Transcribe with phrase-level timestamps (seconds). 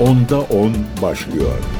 [0.00, 1.79] Onda 10 başlıyor.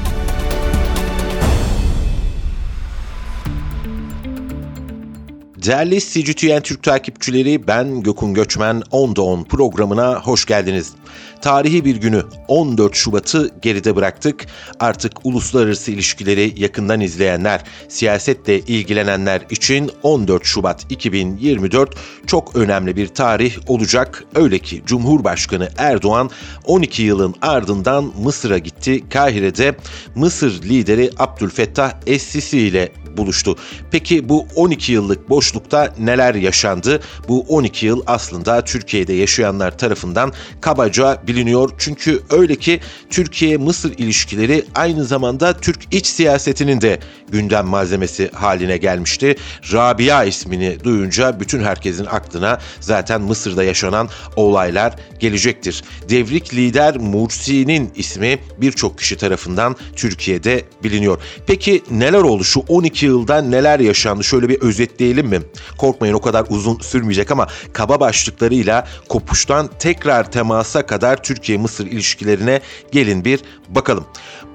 [5.71, 10.93] Değerli CGTN Türk takipçileri ben Gökün Göçmen 10'da 10 programına hoş geldiniz.
[11.41, 14.47] Tarihi bir günü 14 Şubat'ı geride bıraktık.
[14.81, 21.95] Artık uluslararası ilişkileri yakından izleyenler, siyasetle ilgilenenler için 14 Şubat 2024
[22.27, 24.25] çok önemli bir tarih olacak.
[24.35, 26.31] Öyle ki Cumhurbaşkanı Erdoğan
[26.65, 29.09] 12 yılın ardından Mısır'a gitti.
[29.09, 29.77] Kahire'de
[30.15, 33.57] Mısır lideri Abdülfettah Es-Sisi ile buluştu.
[33.91, 37.01] Peki bu 12 yıllık boşlukta neler yaşandı?
[37.29, 41.71] Bu 12 yıl aslında Türkiye'de yaşayanlar tarafından kabaca biliniyor.
[41.79, 49.37] Çünkü öyle ki Türkiye-Mısır ilişkileri aynı zamanda Türk iç siyasetinin de gündem malzemesi haline gelmişti.
[49.73, 55.85] Rabia ismini duyunca bütün herkesin aklına zaten Mısır'da yaşanan olaylar gelecektir.
[56.09, 61.19] Devrik lider Mursi'nin ismi birçok kişi tarafından Türkiye'de biliniyor.
[61.47, 65.41] Peki neler oldu şu 12 yılda neler yaşandı şöyle bir özetleyelim mi?
[65.79, 72.61] Korkmayın o kadar uzun sürmeyecek ama kaba başlıklarıyla kopuştan tekrar temasa kadar Türkiye-Mısır ilişkilerine
[72.93, 74.05] gelin bir bakalım.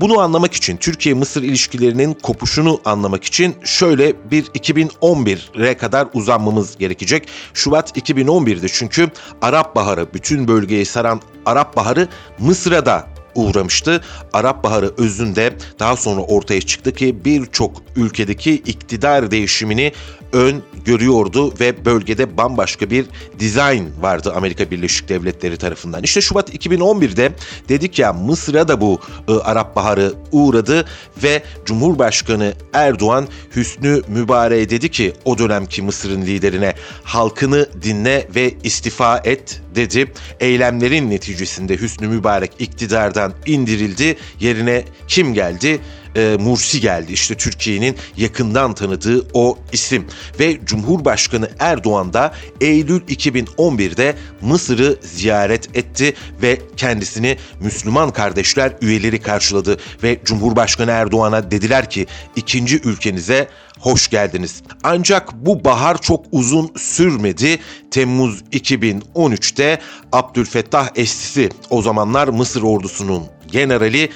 [0.01, 7.27] Bunu anlamak için Türkiye-Mısır ilişkilerinin kopuşunu anlamak için şöyle bir 2011'e kadar uzanmamız gerekecek.
[7.53, 9.09] Şubat 2011'de çünkü
[9.41, 12.07] Arap Baharı bütün bölgeyi saran Arap Baharı
[12.39, 14.01] Mısır'a da uğramıştı.
[14.33, 19.91] Arap Baharı özünde daha sonra ortaya çıktı ki birçok ülkedeki iktidar değişimini
[20.33, 23.05] ön görüyordu ve bölgede bambaşka bir
[23.39, 26.03] dizayn vardı Amerika Birleşik Devletleri tarafından.
[26.03, 27.31] İşte Şubat 2011'de
[27.69, 30.85] dedik ya Mısır'a da bu e, Arap Baharı uğradı
[31.23, 36.73] ve Cumhurbaşkanı Erdoğan Hüsnü Mübarek'e dedi ki o dönemki Mısır'ın liderine
[37.03, 40.11] halkını dinle ve istifa et dedi.
[40.39, 44.17] Eylemlerin neticesinde Hüsnü Mübarek iktidardan indirildi.
[44.39, 45.79] Yerine kim geldi?
[46.15, 47.13] E, Mursi geldi.
[47.13, 50.07] İşte Türkiye'nin yakından tanıdığı o isim.
[50.39, 59.77] Ve Cumhurbaşkanı Erdoğan da Eylül 2011'de Mısır'ı ziyaret etti ve kendisini Müslüman kardeşler üyeleri karşıladı.
[60.03, 63.47] Ve Cumhurbaşkanı Erdoğan'a dediler ki ikinci ülkenize
[63.79, 64.63] hoş geldiniz.
[64.83, 67.59] Ancak bu bahar çok uzun sürmedi.
[67.91, 69.79] Temmuz 2013'te
[70.11, 74.09] Abdülfettah Esisi o zamanlar Mısır ordusunun generali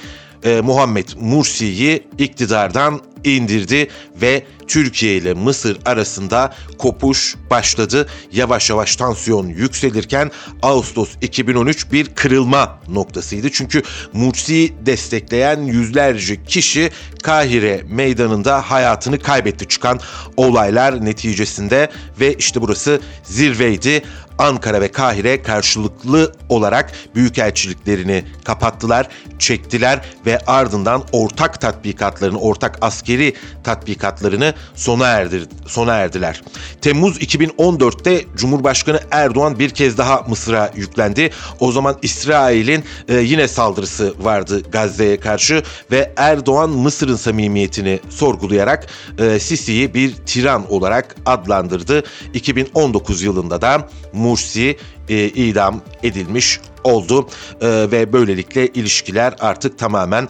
[0.43, 3.87] e, Muhammed Mursi'yi iktidardan indirdi
[4.21, 8.07] ve Türkiye ile Mısır arasında kopuş başladı.
[8.31, 13.51] Yavaş yavaş tansiyon yükselirken Ağustos 2013 bir kırılma noktasıydı.
[13.51, 13.83] Çünkü
[14.13, 16.91] Mursi'yi destekleyen yüzlerce kişi
[17.23, 19.99] Kahire meydanında hayatını kaybetti çıkan
[20.37, 21.89] olaylar neticesinde
[22.19, 24.03] ve işte burası zirveydi.
[24.39, 29.07] Ankara ve Kahire karşılıklı olarak büyükelçiliklerini kapattılar,
[29.39, 33.33] çektiler ve ardından ortak tatbikatlarını, ortak askeri
[33.63, 36.41] tatbikatlarını sona erdir sona erdiler.
[36.81, 41.29] Temmuz 2014'te Cumhurbaşkanı Erdoğan bir kez daha Mısır'a yüklendi.
[41.59, 49.39] O zaman İsrail'in e, yine saldırısı vardı Gazze'ye karşı ve Erdoğan Mısır'ın samimiyetini sorgulayarak e,
[49.39, 52.03] Sisi'yi bir tiran olarak adlandırdı.
[52.33, 53.89] 2019 yılında da
[54.29, 54.77] Mursi
[55.09, 57.27] e, idam edilmiş oldu
[57.61, 60.29] e, ve böylelikle ilişkiler artık tamamen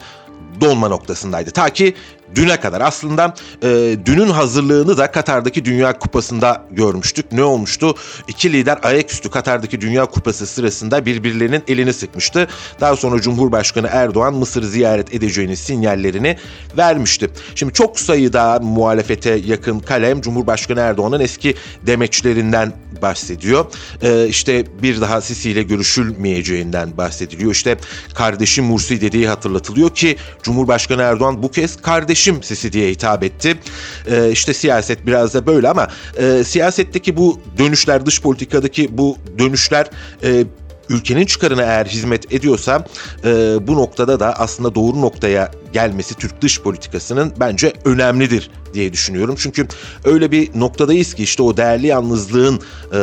[0.60, 1.50] donma noktasındaydı.
[1.50, 1.94] Ta ki
[2.34, 2.80] düne kadar.
[2.80, 7.32] Aslında e, dünün hazırlığını da Katar'daki Dünya Kupası'nda görmüştük.
[7.32, 7.94] Ne olmuştu?
[8.28, 12.48] İki lider ayaküstü Katar'daki Dünya Kupası sırasında birbirlerinin elini sıkmıştı.
[12.80, 16.36] Daha sonra Cumhurbaşkanı Erdoğan Mısır'ı ziyaret edeceğini sinyallerini
[16.76, 17.30] vermişti.
[17.54, 21.54] Şimdi çok sayıda muhalefete yakın kalem Cumhurbaşkanı Erdoğan'ın eski
[21.86, 22.72] demeçlerinden
[23.02, 23.64] bahsediyor.
[24.02, 27.52] Ee, işte bir daha Sisi ile görüşülmeyeceğinden bahsediliyor.
[27.52, 27.76] İşte
[28.14, 33.58] kardeşim Mursi dediği hatırlatılıyor ki Cumhurbaşkanı Erdoğan bu kez kardeş kardeşim sesi diye hitap etti.
[34.06, 39.86] E, işte siyaset biraz da böyle ama e, siyasetteki bu dönüşler, dış politikadaki bu dönüşler
[40.22, 40.44] e,
[40.88, 42.84] ülkenin çıkarına eğer hizmet ediyorsa
[43.24, 49.34] e, bu noktada da aslında doğru noktaya gelmesi Türk dış politikasının bence önemlidir diye düşünüyorum.
[49.38, 49.66] Çünkü
[50.04, 52.60] öyle bir noktadayız ki işte o değerli yalnızlığın
[52.94, 53.00] e,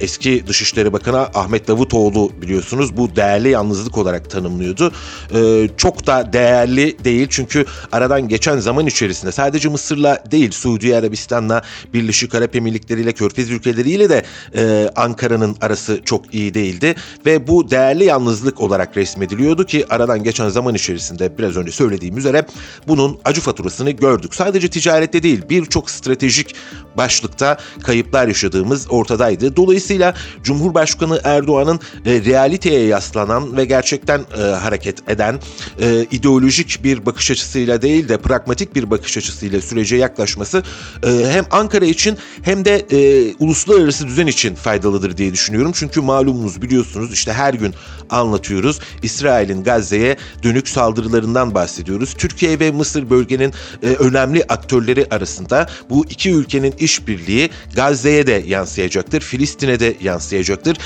[0.00, 4.92] eski Dışişleri Bakanı Ahmet Davutoğlu biliyorsunuz bu değerli yalnızlık olarak tanımlıyordu.
[5.34, 11.62] E, çok da değerli değil çünkü aradan geçen zaman içerisinde sadece Mısır'la değil Suudi Arabistan'la
[11.94, 16.94] Birleşik Arap Emirlikleri ile Körfez ülkeleriyle de e, Ankara'nın arası çok iyi değildi
[17.26, 22.46] ve bu değerli yalnızlık olarak resmediliyordu ki aradan geçen zaman içerisinde biraz önce söylediğim üzere
[22.88, 24.34] bunun acı faturasını gördük.
[24.34, 26.54] Sadece ticarette değil birçok stratejik
[26.96, 29.56] başlıkta kayıplar yaşadığımız ortadaydı.
[29.56, 35.40] Dolayısıyla Cumhurbaşkanı Erdoğan'ın e, realiteye yaslanan ve gerçekten e, hareket eden
[35.80, 40.62] e, ideolojik bir bakış açısıyla değil de pragmatik bir bakış açısıyla sürece yaklaşması
[41.02, 45.72] e, hem Ankara için hem de e, uluslararası düzen için faydalıdır diye düşünüyorum.
[45.74, 47.74] Çünkü malumunuz biliyorsunuz işte her gün
[48.10, 48.80] anlatıyoruz.
[49.02, 51.69] İsrail'in Gazze'ye dönük saldırılarından bahsediyoruz.
[52.14, 59.20] Türkiye ve Mısır bölgenin e, önemli aktörleri arasında bu iki ülkenin işbirliği Gazze'ye de yansıyacaktır.
[59.20, 60.78] Filistin'e de yansıyacaktır.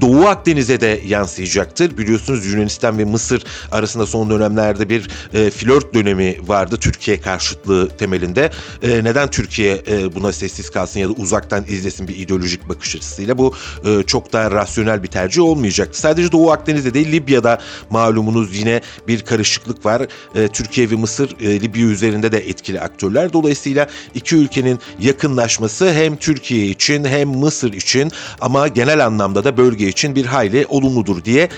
[0.00, 1.98] Doğu Akdeniz'e de yansıyacaktır.
[1.98, 8.50] Biliyorsunuz Yunanistan ve Mısır arasında son dönemlerde bir e, flört dönemi vardı Türkiye karşıtlığı temelinde.
[8.82, 13.38] E, neden Türkiye e, buna sessiz kalsın ya da uzaktan izlesin bir ideolojik bakış açısıyla
[13.38, 13.54] bu
[13.84, 16.00] e, çok daha rasyonel bir tercih olmayacaktı.
[16.00, 17.58] Sadece Doğu Akdeniz'de değil Libya'da
[17.90, 20.02] malumunuz yine bir karışıklık var.
[20.34, 23.32] E, Türkiye ve Mısır e, Libya üzerinde de etkili aktörler.
[23.32, 29.85] Dolayısıyla iki ülkenin yakınlaşması hem Türkiye için hem Mısır için ama genel anlamda da bölge
[29.88, 31.48] için bir hayli olumludur diye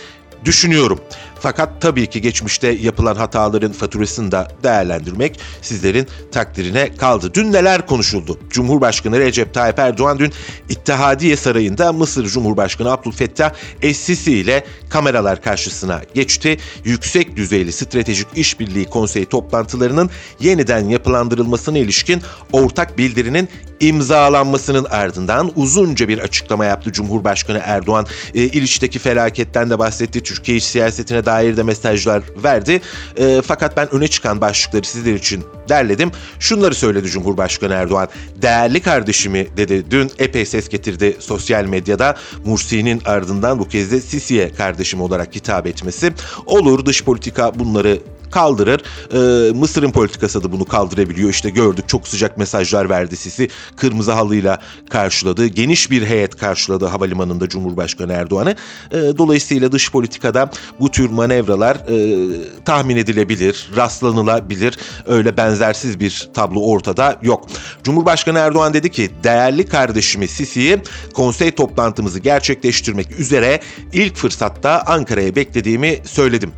[0.48, 1.00] düşünüyorum.
[1.40, 7.34] Fakat tabii ki geçmişte yapılan hataların faturasını da değerlendirmek sizlerin takdirine kaldı.
[7.34, 8.38] Dün neler konuşuldu?
[8.50, 10.32] Cumhurbaşkanı Recep Tayyip Erdoğan dün
[10.68, 13.52] İttihadiye Sarayı'nda Mısır Cumhurbaşkanı Abdülfettah
[13.82, 16.58] Es-Sisi ile kameralar karşısına geçti.
[16.84, 20.10] Yüksek düzeyli stratejik işbirliği konseyi toplantılarının
[20.40, 22.22] yeniden yapılandırılmasına ilişkin
[22.52, 23.48] ortak bildirinin
[23.80, 28.06] imzalanmasının ardından uzunca bir açıklama yaptı Cumhurbaşkanı Erdoğan.
[28.34, 30.24] E, İliç'teki felaketten de bahsetti.
[30.38, 32.80] Türkiye iç siyasetine dair de mesajlar verdi.
[33.16, 36.10] E, fakat ben öne çıkan başlıkları sizler için derledim.
[36.40, 38.08] Şunları söyledi Cumhurbaşkanı Erdoğan.
[38.42, 39.84] Değerli kardeşimi dedi.
[39.90, 42.16] Dün epey ses getirdi sosyal medyada.
[42.44, 46.12] Mursi'nin ardından bu kez de Sisi'ye kardeşim olarak hitap etmesi.
[46.46, 47.98] Olur dış politika bunları
[48.30, 48.82] kaldırır.
[49.12, 51.30] Ee, Mısır'ın politikası da bunu kaldırabiliyor.
[51.30, 53.48] İşte gördük çok sıcak mesajlar verdi Sisi.
[53.76, 54.58] Kırmızı halıyla
[54.90, 55.46] karşıladı.
[55.46, 58.56] Geniş bir heyet karşıladı havalimanında Cumhurbaşkanı Erdoğan'ı.
[58.92, 59.88] Ee, dolayısıyla dış
[60.18, 60.50] politikada
[60.80, 64.78] bu tür manevralar e, tahmin edilebilir, rastlanılabilir.
[65.06, 67.46] Öyle benzersiz bir tablo ortada yok.
[67.84, 70.78] Cumhurbaşkanı Erdoğan dedi ki değerli kardeşimi Sisi'yi
[71.14, 73.60] konsey toplantımızı gerçekleştirmek üzere
[73.92, 76.52] ilk fırsatta Ankara'ya beklediğimi söyledim.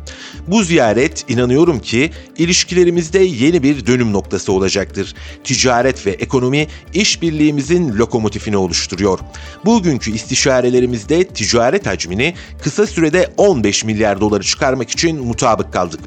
[0.47, 5.15] Bu ziyaret inanıyorum ki ilişkilerimizde yeni bir dönüm noktası olacaktır.
[5.43, 9.19] Ticaret ve ekonomi işbirliğimizin lokomotifini oluşturuyor.
[9.65, 12.33] Bugünkü istişarelerimizde ticaret hacmini
[12.63, 15.99] kısa sürede 15 milyar doları çıkarmak için mutabık kaldık.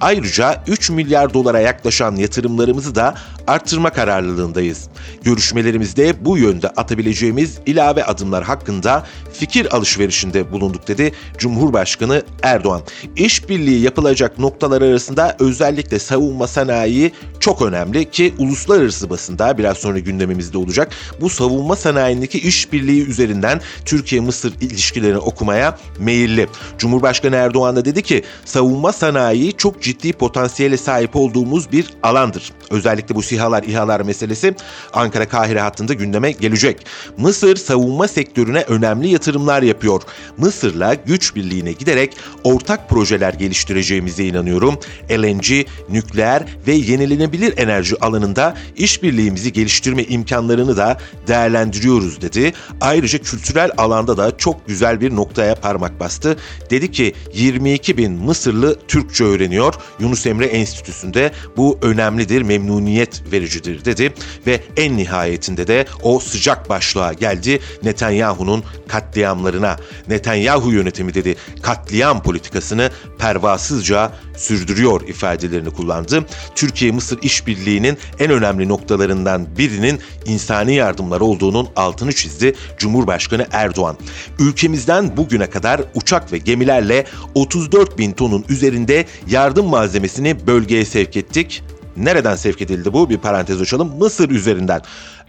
[0.00, 3.14] Ayrıca 3 milyar dolara yaklaşan yatırımlarımızı da
[3.46, 4.88] arttırma kararlılığındayız.
[5.22, 12.82] Görüşmelerimizde bu yönde atabileceğimiz ilave adımlar hakkında fikir alışverişinde bulunduk dedi Cumhurbaşkanı Erdoğan.
[13.16, 20.58] İşbirliği yapılacak noktalar arasında özellikle savunma sanayi çok önemli ki uluslararası basında biraz sonra gündemimizde
[20.58, 20.92] olacak.
[21.20, 26.48] Bu savunma sanayindeki işbirliği üzerinden Türkiye-Mısır ilişkilerini okumaya meyilli.
[26.90, 32.52] Cumhurbaşkanı Erdoğan da dedi ki savunma sanayi çok ciddi potansiyele sahip olduğumuz bir alandır.
[32.70, 34.54] Özellikle bu SİHA'lar, İHA'lar meselesi
[34.92, 36.86] Ankara-Kahire hattında gündeme gelecek.
[37.18, 40.02] Mısır savunma sektörüne önemli yatırımlar yapıyor.
[40.38, 44.78] Mısır'la güç birliğine giderek ortak projeler geliştireceğimize inanıyorum.
[45.10, 52.52] LNG, nükleer ve yenilenebilir enerji alanında işbirliğimizi geliştirme imkanlarını da değerlendiriyoruz dedi.
[52.80, 56.36] Ayrıca kültürel alanda da çok güzel bir noktaya parmak bastı.
[56.70, 59.74] Dedi ki 22 bin Mısırlı Türkçe öğreniyor.
[60.00, 64.12] Yunus Emre Enstitüsü'nde bu önemlidir, memnuniyet vericidir dedi
[64.46, 69.76] ve en nihayetinde de o sıcak başlığa geldi Netanyahu'nun katliamlarına.
[70.08, 76.26] Netanyahu yönetimi dedi katliam politikasını pervasızca sürdürüyor ifadelerini kullandı.
[76.54, 83.96] Türkiye-Mısır işbirliğinin en önemli noktalarından birinin insani yardımlar olduğunun altını çizdi Cumhurbaşkanı Erdoğan.
[84.38, 91.62] Ülkemizden bugüne kadar uçak ve gemilerle 34 bin tonun üzerinde yardım malzemesini bölgeye sevk ettik.
[91.96, 93.10] Nereden sevk edildi bu?
[93.10, 93.92] Bir parantez açalım.
[93.98, 94.80] Mısır üzerinden.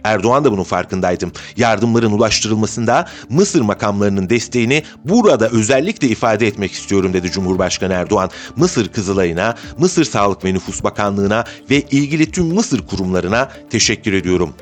[0.04, 1.26] Erdoğan da bunun farkındaydı.
[1.56, 8.30] Yardımların ulaştırılmasında Mısır makamlarının desteğini burada özellikle ifade etmek istiyorum dedi Cumhurbaşkanı Erdoğan.
[8.56, 14.54] Mısır Kızılay'ına, Mısır Sağlık ve Nüfus Bakanlığı'na ve ilgili tüm Mısır kurumlarına teşekkür ediyorum.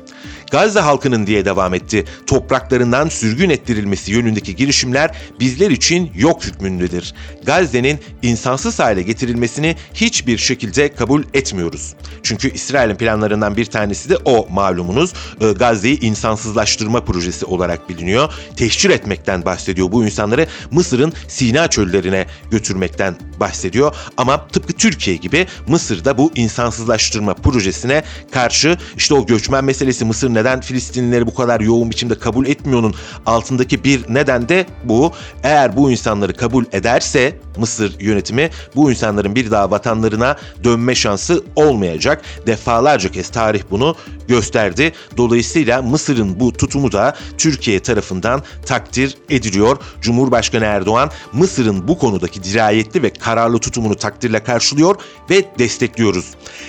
[0.51, 2.05] Gazze halkının diye devam etti.
[2.27, 7.13] Topraklarından sürgün ettirilmesi yönündeki girişimler bizler için yok hükmündedir.
[7.45, 11.93] Gazze'nin insansız hale getirilmesini hiçbir şekilde kabul etmiyoruz.
[12.23, 15.13] Çünkü İsrail'in planlarından bir tanesi de o malumunuz.
[15.41, 18.33] Ee, Gazze'yi insansızlaştırma projesi olarak biliniyor.
[18.55, 23.95] Teşhir etmekten bahsediyor bu insanları Mısır'ın Sina çöllerine götürmekten bahsediyor.
[24.17, 30.40] Ama tıpkı Türkiye gibi Mısır'da bu insansızlaştırma projesine karşı işte o göçmen meselesi Mısır neden
[30.61, 32.93] Filistinlileri bu kadar yoğun biçimde kabul etmiyor'nun
[33.25, 35.11] altındaki bir neden de bu.
[35.43, 42.21] Eğer bu insanları kabul ederse Mısır yönetimi bu insanların bir daha vatanlarına dönme şansı olmayacak.
[42.47, 43.95] Defalarca kez tarih bunu
[44.31, 44.93] gösterdi.
[45.17, 49.77] Dolayısıyla Mısır'ın bu tutumu da Türkiye tarafından takdir ediliyor.
[50.01, 54.95] Cumhurbaşkanı Erdoğan Mısır'ın bu konudaki dirayetli ve kararlı tutumunu takdirle karşılıyor
[55.29, 56.25] ve destekliyoruz.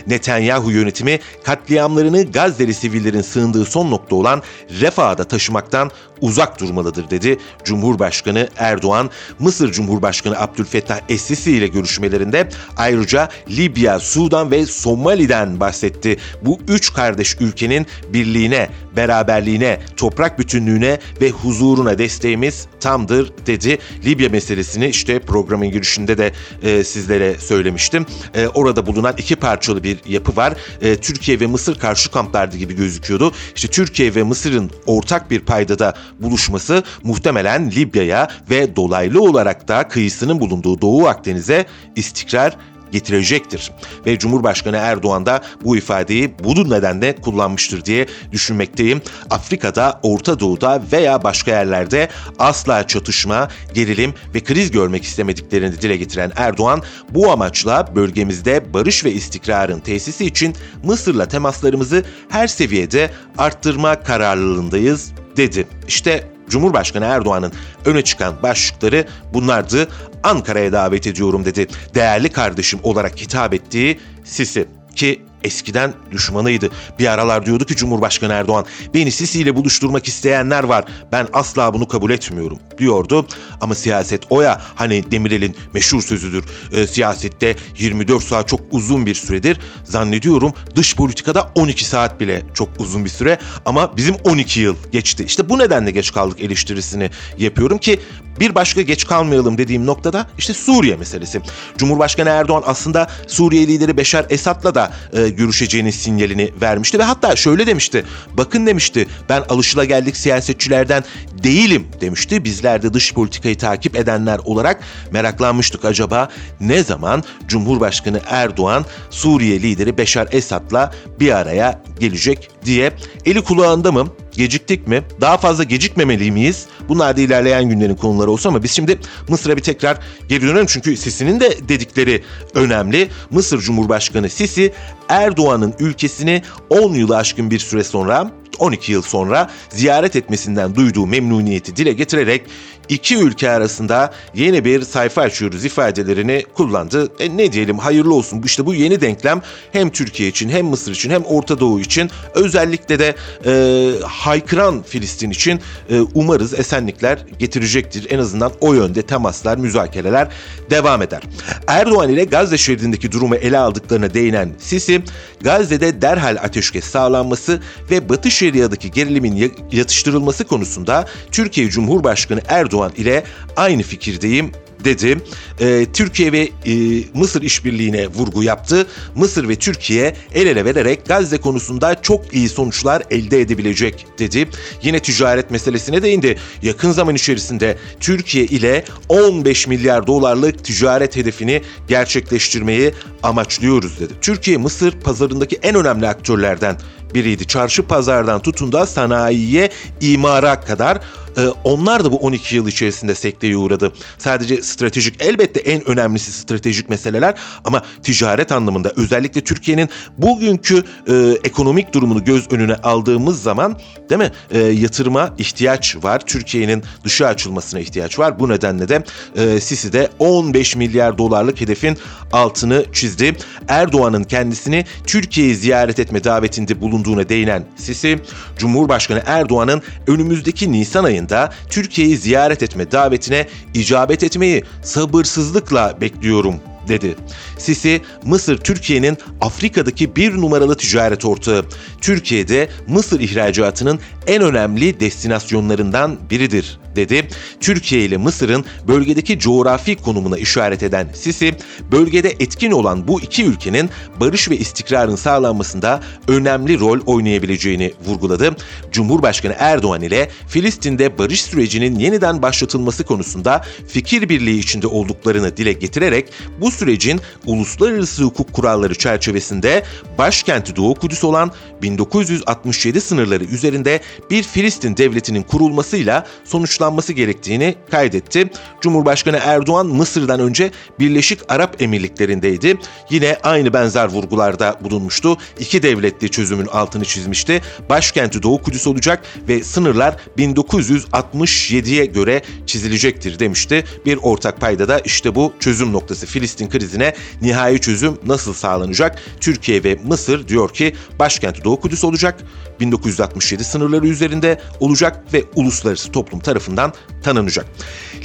[0.07, 4.43] Netanyahu yönetimi katliamlarını Gazze'li sivillerin sığındığı son nokta olan
[4.81, 5.91] Refah'da taşımaktan
[6.21, 9.11] uzak durmalıdır dedi Cumhurbaşkanı Erdoğan.
[9.39, 16.17] Mısır Cumhurbaşkanı Abdülfettah Es-Sisi ile görüşmelerinde ayrıca Libya, Sudan ve Somali'den bahsetti.
[16.43, 23.79] Bu üç kardeş ülkenin birliğine, beraberliğine, toprak bütünlüğüne ve huzuruna desteğimiz tamdır dedi.
[24.05, 26.33] Libya meselesini işte programın girişinde de
[26.63, 28.07] e, sizlere söylemiştim.
[28.35, 30.55] E, orada bulunan iki parçalı bir yapı var.
[30.81, 33.33] E, Türkiye ve Mısır karşı kamplardı gibi gözüküyordu.
[33.57, 40.41] İşte Türkiye ve Mısır'ın ortak bir paydada buluşması muhtemelen Libya'ya ve dolaylı olarak da kıyısının
[40.41, 41.67] bulunduğu Doğu Akdeniz'e
[41.97, 42.57] istikrar
[42.93, 43.73] getirecektir.
[44.07, 49.03] Ve Cumhurbaşkanı Erdoğan da bu ifadeyi bu nedenle kullanmıştır diye düşünmekteyim.
[49.31, 52.09] Afrika'da, Orta Doğu'da veya başka yerlerde
[52.39, 59.13] asla çatışma, gerilim ve kriz görmek istemediklerini dile getiren Erdoğan bu amaçla bölgemizde barış ve
[59.13, 65.67] istikrarın tesisi için Mısır'la temaslarımızı her seviyede arttırma kararlılığındayız dedi.
[65.89, 67.53] İşte Cumhurbaşkanı Erdoğan'ın
[67.85, 69.89] öne çıkan başlıkları bunlardı.
[70.23, 71.67] Ankara'ya davet ediyorum dedi.
[71.95, 76.71] Değerli kardeşim olarak hitap ettiği Sisi ki eskiden düşmanıydı.
[76.99, 80.85] Bir aralar diyordu ki Cumhurbaşkanı Erdoğan beni Sisi ile buluşturmak isteyenler var.
[81.13, 83.27] Ben asla bunu kabul etmiyorum diyordu.
[83.61, 86.45] Ama siyaset oya hani Demirel'in meşhur sözüdür.
[86.73, 89.61] E, siyasette 24 saat çok uzun bir süredir.
[89.85, 95.25] Zannediyorum dış politikada 12 saat bile çok uzun bir süre ama bizim 12 yıl geçti.
[95.25, 98.01] İşte bu nedenle geç kaldık eleştirisini yapıyorum ki
[98.41, 101.41] bir başka geç kalmayalım dediğim noktada işte Suriye meselesi.
[101.79, 107.67] Cumhurbaşkanı Erdoğan aslında Suriye lideri Beşar Esad'la da e, görüşeceğinin sinyalini vermişti ve hatta şöyle
[107.67, 108.05] demişti.
[108.37, 111.05] Bakın demişti ben alışılageldik siyasetçilerden
[111.43, 112.45] değilim demişti.
[112.45, 116.29] Bizler de dış politikayı takip edenler olarak meraklanmıştık acaba
[116.61, 122.93] ne zaman Cumhurbaşkanı Erdoğan Suriye lideri Beşar Esad'la bir araya gelecek diye
[123.25, 125.03] eli kulağında mı Geciktik mi?
[125.21, 126.67] Daha fazla gecikmemeli miyiz?
[126.89, 128.99] Bunlar da ilerleyen günlerin konuları olsa ama biz şimdi
[129.29, 129.99] Mısır'a bir tekrar
[130.29, 130.67] geri dönelim.
[130.67, 132.23] Çünkü Sisi'nin de dedikleri
[132.55, 133.09] önemli.
[133.31, 134.73] Mısır Cumhurbaşkanı Sisi
[135.13, 141.77] Erdoğan'ın ülkesini 10 yılı aşkın bir süre sonra 12 yıl sonra ziyaret etmesinden duyduğu memnuniyeti
[141.77, 142.43] dile getirerek
[142.89, 147.13] iki ülke arasında yeni bir sayfa açıyoruz ifadelerini kullandı.
[147.21, 148.43] E ne diyelim hayırlı olsun.
[148.45, 149.43] İşte bu yeni denklem
[149.73, 153.15] hem Türkiye için hem Mısır için hem Orta Doğu için özellikle de
[153.47, 158.07] e, haykıran Filistin için e, umarız esenlikler getirecektir.
[158.11, 160.29] En azından o yönde temaslar, müzakereler
[160.71, 161.23] devam eder.
[161.67, 165.02] Erdoğan ile Gazze şeridindeki durumu ele aldıklarına değinen Sisi,
[165.41, 173.25] Gazze'de derhal ateşkes sağlanması ve Batı Şeria'daki gerilimin yatıştırılması konusunda Türkiye Cumhurbaşkanı Erdoğan ile
[173.57, 174.53] aynı fikirdeyim
[174.85, 175.19] dedi.
[175.61, 176.73] E, Türkiye ve e,
[177.15, 178.87] Mısır işbirliğine vurgu yaptı.
[179.15, 184.49] Mısır ve Türkiye el ele vererek Gazze konusunda çok iyi sonuçlar elde edebilecek dedi.
[184.83, 186.39] Yine ticaret meselesine değindi.
[186.63, 194.13] Yakın zaman içerisinde Türkiye ile 15 milyar dolarlık ticaret hedefini gerçekleştirmeyi amaçlıyoruz dedi.
[194.21, 196.77] Türkiye Mısır pazarındaki en önemli aktörlerden
[197.15, 197.47] biriydi.
[197.47, 201.01] Çarşı pazardan tutun da sanayiye, imara kadar
[201.39, 203.93] e, onlar da bu 12 yıl içerisinde sekteye uğradı.
[204.19, 209.89] Sadece stratejik elbette en önemlisi stratejik meseleler ama ticaret anlamında özellikle Türkiye'nin
[210.19, 213.79] bugünkü e, ekonomik durumunu göz önüne aldığımız zaman
[214.11, 216.27] değil mi e, yatırıma ihtiyaç var.
[216.27, 218.41] Türkiye'nin dışa açılmasına ihtiyaç var.
[218.41, 219.05] Bu nedenle de
[219.37, 221.99] e, Sisi de 15 milyar dolarlık hedefin
[222.33, 223.37] altını çizdi.
[223.69, 228.19] Erdoğan'ın kendisini Türkiye'yi ziyaret etme davetinde bulunduğuna değinen Sisi,
[228.59, 236.55] Cumhurbaşkanı Erdoğan'ın önümüzdeki Nisan ayında Türkiye'yi ziyaret etme davetine icabet etmeyi sabırsızlıkla bekliyorum
[236.89, 237.17] dedi.
[237.59, 241.65] Sisi, Mısır Türkiye'nin Afrika'daki bir numaralı ticaret ortağı.
[242.01, 247.29] Türkiye'de Mısır ihracatının en önemli destinasyonlarından biridir dedi.
[247.61, 251.55] Türkiye ile Mısır'ın bölgedeki coğrafi konumuna işaret eden Sisi,
[251.93, 258.57] bölgede etkin olan bu iki ülkenin barış ve istikrarın sağlanmasında önemli rol oynayabileceğini vurguladı.
[258.93, 266.29] Cumhurbaşkanı Erdoğan ile Filistin'de barış sürecinin yeniden başlatılması konusunda fikir birliği içinde olduklarını dile getirerek
[266.61, 269.83] bu sürecin uluslararası hukuk kuralları çerçevesinde
[270.19, 271.53] başkenti Doğu Kudüs olan
[271.83, 274.01] 1967 sınırları üzerinde
[274.31, 278.51] bir Filistin devletinin kurulmasıyla sonuçlanması gerektiğini kaydetti.
[278.81, 282.79] Cumhurbaşkanı Erdoğan Mısır'dan önce Birleşik Arap Emirlikleri'ndeydi.
[283.11, 285.37] Yine aynı benzer vurgularda bulunmuştu.
[285.59, 287.63] İki devletli çözümün altını çizmişti.
[287.91, 293.85] Başkenti Doğu Kudüs olacak ve sınırlar 1967'ye göre çizilecektir demişti.
[294.07, 299.19] Bir ortak payda da işte bu çözüm noktası Filistin krizine nihai çözüm nasıl sağlanacak?
[299.41, 302.41] Türkiye ve Mısır diyor ki başkenti Doğu Kudüs olacak.
[302.83, 307.67] 1967 sınırları üzerinde olacak ve uluslararası toplum tarafından tanınacak.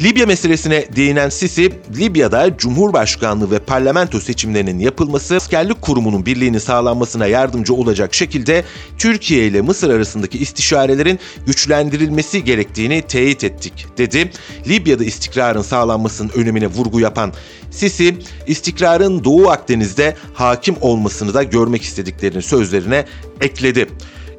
[0.03, 7.73] Libya meselesine değinen Sisi, Libya'da Cumhurbaşkanlığı ve parlamento seçimlerinin yapılması askerlik kurumunun birliğini sağlanmasına yardımcı
[7.73, 8.63] olacak şekilde
[8.97, 14.31] Türkiye ile Mısır arasındaki istişarelerin güçlendirilmesi gerektiğini teyit ettik dedi.
[14.67, 17.33] Libya'da istikrarın sağlanmasının önemine vurgu yapan
[17.71, 23.05] Sisi, istikrarın Doğu Akdeniz'de hakim olmasını da görmek istediklerini sözlerine
[23.41, 23.87] ekledi.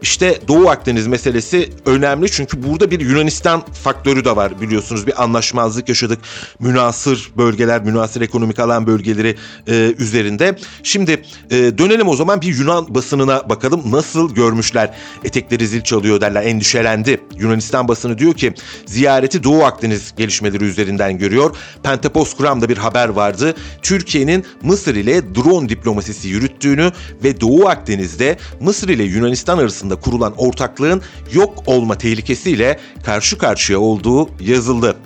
[0.03, 5.07] İşte Doğu Akdeniz meselesi önemli çünkü burada bir Yunanistan faktörü de var biliyorsunuz.
[5.07, 6.19] Bir anlaşmazlık yaşadık.
[6.61, 9.37] Münasır bölgeler, münasır ekonomik alan bölgeleri
[9.67, 10.57] e, üzerinde.
[10.83, 14.95] Şimdi e, dönelim o zaman bir Yunan basınına bakalım nasıl görmüşler.
[15.25, 17.21] Etekleri zil çalıyor derler, endişelendi.
[17.39, 18.55] Yunanistan basını diyor ki
[18.87, 21.57] ziyareti Doğu Akdeniz gelişmeleri üzerinden görüyor.
[21.83, 23.55] Pentapos Kuram'da bir haber vardı.
[23.83, 26.93] Türkiye'nin Mısır ile drone diplomasisi yürüttüğünü
[27.25, 31.03] ve Doğu Akdeniz'de Mısır ile Yunanistan arasında arasında kurulan ortaklığın
[31.33, 34.97] yok olma tehlikesiyle karşı karşıya olduğu yazıldı.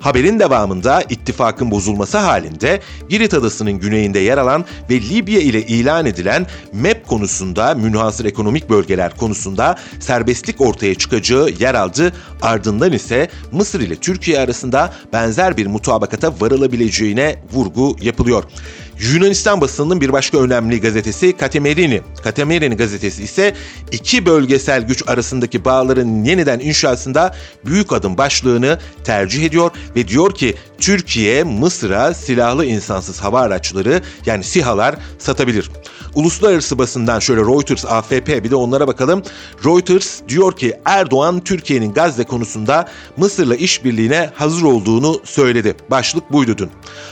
[0.00, 6.46] Haberin devamında ittifakın bozulması halinde Girit Adası'nın güneyinde yer alan ve Libya ile ilan edilen
[6.72, 12.12] MEP konusunda münhasır ekonomik bölgeler konusunda serbestlik ortaya çıkacağı yer aldı.
[12.42, 18.44] Ardından ise Mısır ile Türkiye arasında benzer bir mutabakata varılabileceğine vurgu yapılıyor.
[19.02, 22.00] Yunanistan basınının bir başka önemli gazetesi Katemerini.
[22.24, 23.54] Katemerini gazetesi ise
[23.92, 30.54] iki bölgesel güç arasındaki bağların yeniden inşasında büyük adım başlığını tercih ediyor ve diyor ki
[30.78, 35.70] Türkiye Mısır'a silahlı insansız hava araçları yani SİHA'lar satabilir.
[36.14, 39.22] Uluslararası basından şöyle Reuters, AFP bir de onlara bakalım.
[39.64, 45.76] Reuters diyor ki Erdoğan Türkiye'nin Gazze konusunda Mısır'la işbirliğine hazır olduğunu söyledi.
[45.90, 46.70] Başlık buydu dün.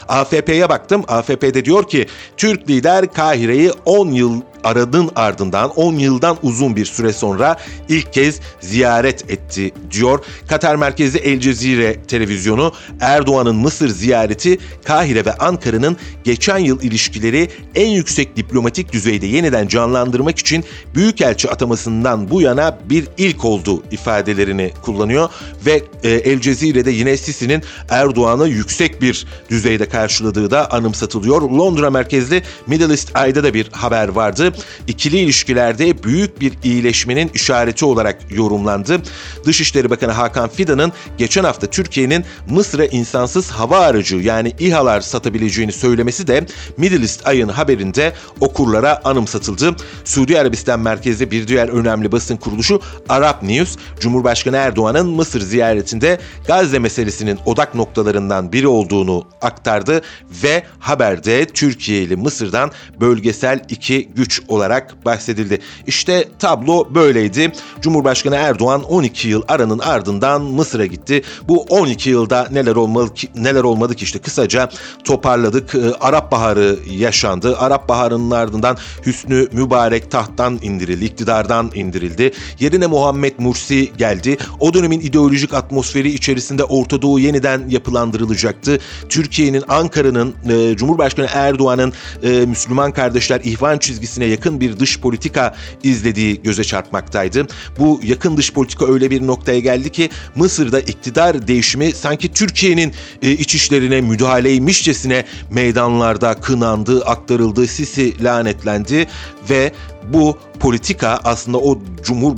[0.09, 1.05] AFP'ye baktım.
[1.09, 7.13] AFP'de diyor ki Türk lider Kahire'yi 10 yıl aradın ardından 10 yıldan uzun bir süre
[7.13, 7.57] sonra
[7.89, 10.25] ilk kez ziyaret etti diyor.
[10.49, 17.89] Katar merkezli El Cezire televizyonu Erdoğan'ın Mısır ziyareti Kahire ve Ankara'nın geçen yıl ilişkileri en
[17.89, 25.29] yüksek diplomatik düzeyde yeniden canlandırmak için büyükelçi atamasından bu yana bir ilk oldu ifadelerini kullanıyor
[25.67, 31.43] ve e, El Cezire'de yine Sisi'nin Erdoğan'ı yüksek bir düzeyde karşıladığı da anımsatılıyor.
[31.43, 34.50] Londra merkezli Middle East Eye'da da bir haber vardı
[34.87, 39.03] ikili ilişkilerde büyük bir iyileşmenin işareti olarak yorumlandı.
[39.45, 46.27] Dışişleri Bakanı Hakan Fidan'ın geçen hafta Türkiye'nin Mısır'a insansız hava aracı yani İHA'lar satabileceğini söylemesi
[46.27, 49.77] de Middle East ayın haberinde okurlara anımsatıldı.
[50.05, 56.79] Suudi Arabistan merkezli bir diğer önemli basın kuruluşu Arap News, Cumhurbaşkanı Erdoğan'ın Mısır ziyaretinde Gazze
[56.79, 60.03] meselesinin odak noktalarından biri olduğunu aktardı
[60.43, 65.59] ve haberde Türkiye ile Mısır'dan bölgesel iki güç olarak bahsedildi.
[65.87, 67.53] İşte tablo böyleydi.
[67.81, 71.23] Cumhurbaşkanı Erdoğan 12 yıl aranın ardından Mısır'a gitti.
[71.49, 74.71] Bu 12 yılda neler olmalı ki, neler olmadı ki işte kısaca
[75.05, 75.75] toparladık.
[75.75, 77.57] Ee, Arap Baharı yaşandı.
[77.59, 78.77] Arap Baharı'nın ardından
[79.07, 82.33] Hüsnü Mübarek tahttan indirildi, iktidardan indirildi.
[82.61, 84.37] Yerine Muhammed Mursi geldi.
[84.61, 88.79] O dönemin ideolojik atmosferi içerisinde Orta Doğu yeniden yapılandırılacaktı.
[89.09, 96.43] Türkiye'nin, Ankara'nın, e, Cumhurbaşkanı Erdoğan'ın e, Müslüman kardeşler ihvan çizgisine yakın bir dış politika izlediği
[96.43, 97.47] göze çarpmaktaydı.
[97.79, 103.31] Bu yakın dış politika öyle bir noktaya geldi ki Mısır'da iktidar değişimi sanki Türkiye'nin e,
[103.31, 109.07] iç işlerine müdahaleymişçesine meydanlarda kınandı, aktarıldı, Sisi lanetlendi
[109.51, 109.73] ve
[110.09, 112.37] bu politika aslında o Cumhur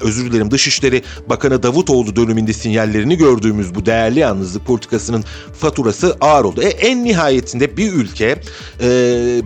[0.00, 5.24] özür dilerim Dışişleri Bakanı Davutoğlu döneminde sinyallerini gördüğümüz bu değerli yalnızlık politikasının
[5.60, 6.62] faturası ağır oldu.
[6.62, 8.40] E, en nihayetinde bir ülke
[8.80, 8.88] e,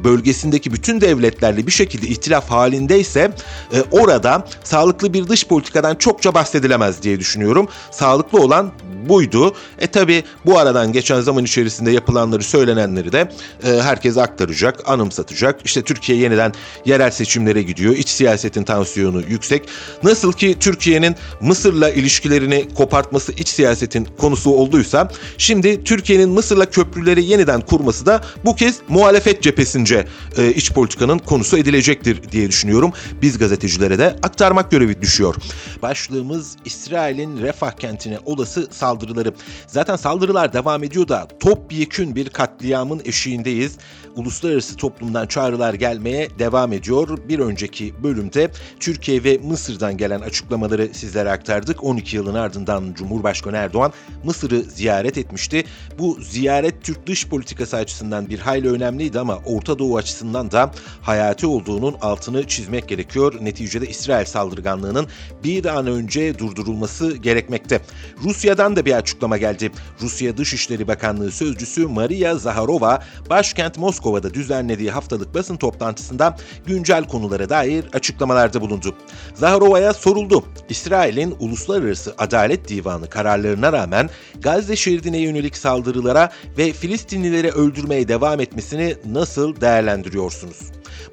[0.05, 3.31] bölgesindeki bütün devletlerle bir şekilde ihtilaf halindeyse
[3.73, 7.69] e, orada sağlıklı bir dış politikadan çokça bahsedilemez diye düşünüyorum.
[7.91, 8.73] Sağlıklı olan
[9.09, 9.55] buydu.
[9.79, 13.29] E tabi bu aradan geçen zaman içerisinde yapılanları söylenenleri de
[13.65, 15.61] e, herkese aktaracak, anımsatacak.
[15.65, 16.53] İşte Türkiye yeniden
[16.85, 17.11] yerel
[17.55, 17.97] seçimlere gidiyor.
[17.97, 19.69] İç siyasetin tansiyonu yüksek.
[20.03, 27.61] Nasıl ki Türkiye'nin Mısır'la ilişkilerini kopartması iç siyasetin konusu olduysa şimdi Türkiye'nin Mısır'la köprüleri yeniden
[27.61, 32.93] kurması da bu kez muhalefet cephesince e, iç politikanın konusu edilecektir diye düşünüyorum.
[33.23, 35.35] Biz gazetecilere de aktarmak görevi düşüyor.
[35.83, 39.35] Başlığımız İsrail'in Refah kentine olası saldırıları.
[39.67, 43.77] Zaten saldırılar devam ediyor da topyekün bir katliamın eşiğindeyiz.
[44.17, 47.19] Uluslararası toplumdan çağrılar gelmeye devam ediyor.
[47.29, 48.51] Bir önceki bölümde
[48.81, 51.85] Türkiye ve Mısır'dan gelen açıklamaları sizlere aktardık.
[51.85, 53.93] 12 yılın ardından Cumhurbaşkanı Erdoğan
[54.25, 55.65] Mısır'ı ziyaret etmişti.
[55.99, 60.71] Bu ziyaret Türk dış politikası açısından bir hayli önemliydi ama Orta Doğu açısından da
[61.03, 63.35] hayati olduğunun altını çizmek gerekiyor.
[63.41, 65.07] Neticede İsrail saldırganlığının
[65.45, 67.81] bir an önce durdurulması gerekmekte.
[68.25, 69.73] Rusya'dan da bir açıklama geldi.
[70.01, 76.37] Rusya Dışişleri Bakanlığı Sözcüsü Maria Zaharova, başkent Moskova'da düzenlediği haftalık basın toplantısında
[76.67, 78.97] güncel konulara dair açıklamalarda bulundu.
[79.35, 80.45] Zaharova'ya soruldu.
[80.69, 88.97] İsrail'in Uluslararası Adalet Divanı kararlarına rağmen Gazze şeridine yönelik saldırılara ve Filistinlileri öldürmeye devam etmesini
[89.13, 90.59] nasıl değerlendiriyorsunuz?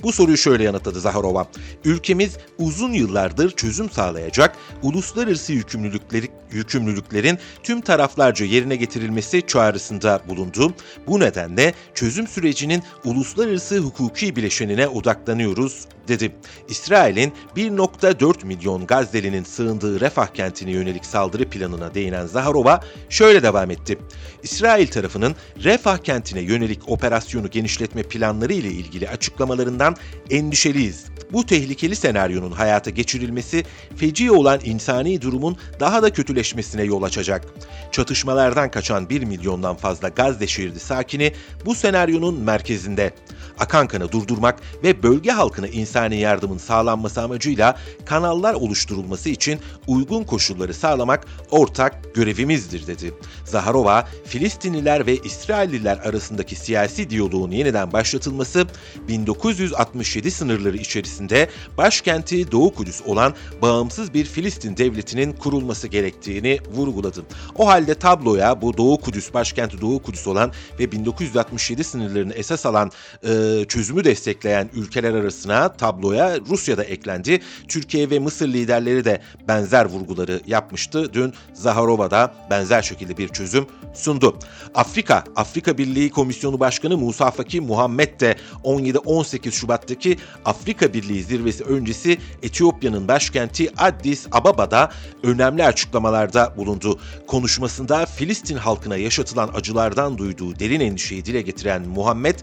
[0.04, 1.48] Bu soruyu şöyle yanıtladı Zaharova.
[1.86, 10.74] Ülkemiz uzun yıllardır çözüm sağlayacak uluslararası yükümlülükleri, yükümlülüklerin tüm taraflarca yerine getirilmesi çağrısında bulundu.
[11.08, 16.36] Bu nedenle çözüm sürecinin uluslararası hukuki bileşenine odaklanıyoruz dedi.
[16.70, 23.98] İsrail'in 1.4 milyon Gazze'linin sığındığı Refah kentine yönelik saldırı planına değinen Zaharova şöyle devam etti.
[24.44, 29.91] İsrail tarafının Refah kentine yönelik operasyonu genişletme planları ile ilgili açıklamalarından
[30.30, 31.06] endişeliyiz.
[31.34, 33.64] Bu tehlikeli senaryonun hayata geçirilmesi
[33.96, 37.46] feci olan insani durumun daha da kötüleşmesine yol açacak.
[37.92, 41.34] Çatışmalardan kaçan 1 milyondan fazla Gazze şeridi sakini
[41.66, 43.14] bu senaryonun merkezinde.
[43.62, 50.74] Akan kanı durdurmak ve bölge halkına insani yardımın sağlanması amacıyla kanallar oluşturulması için uygun koşulları
[50.74, 53.14] sağlamak ortak görevimizdir dedi.
[53.46, 58.68] Zaharova, Filistinliler ve İsrailliler arasındaki siyasi diyaloğun yeniden başlatılması
[59.08, 67.26] 1967 sınırları içerisinde başkenti Doğu Kudüs olan bağımsız bir Filistin devletinin kurulması gerektiğini vurguladı.
[67.56, 72.92] O halde tabloya bu Doğu Kudüs, başkenti Doğu Kudüs olan ve 1967 sınırlarını esas alan
[73.24, 77.40] e, çözümü destekleyen ülkeler arasına tabloya Rusya da eklendi.
[77.68, 81.14] Türkiye ve Mısır liderleri de benzer vurguları yapmıştı.
[81.14, 84.40] Dün Zaharova da benzer şekilde bir çözüm sundu.
[84.76, 92.18] Afrika, Afrika Birliği Komisyonu Başkanı Musa Faki Muhammed de 17-18 Şubat'taki Afrika Birliği zirvesi öncesi
[92.44, 94.92] Etiyopya'nın başkenti Addis Ababa'da
[95.24, 97.00] önemli açıklamalarda bulundu.
[97.28, 102.36] Konuşmasında Filistin halkına yaşatılan acılardan duyduğu derin endişeyi dile getiren Muhammed,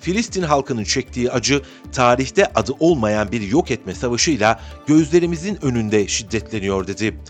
[0.00, 7.20] Filistin halkının çektiği acı tarihte adı olmayan bir yok etme savaşıyla gözlerimizin önünde şiddetleniyor dedi.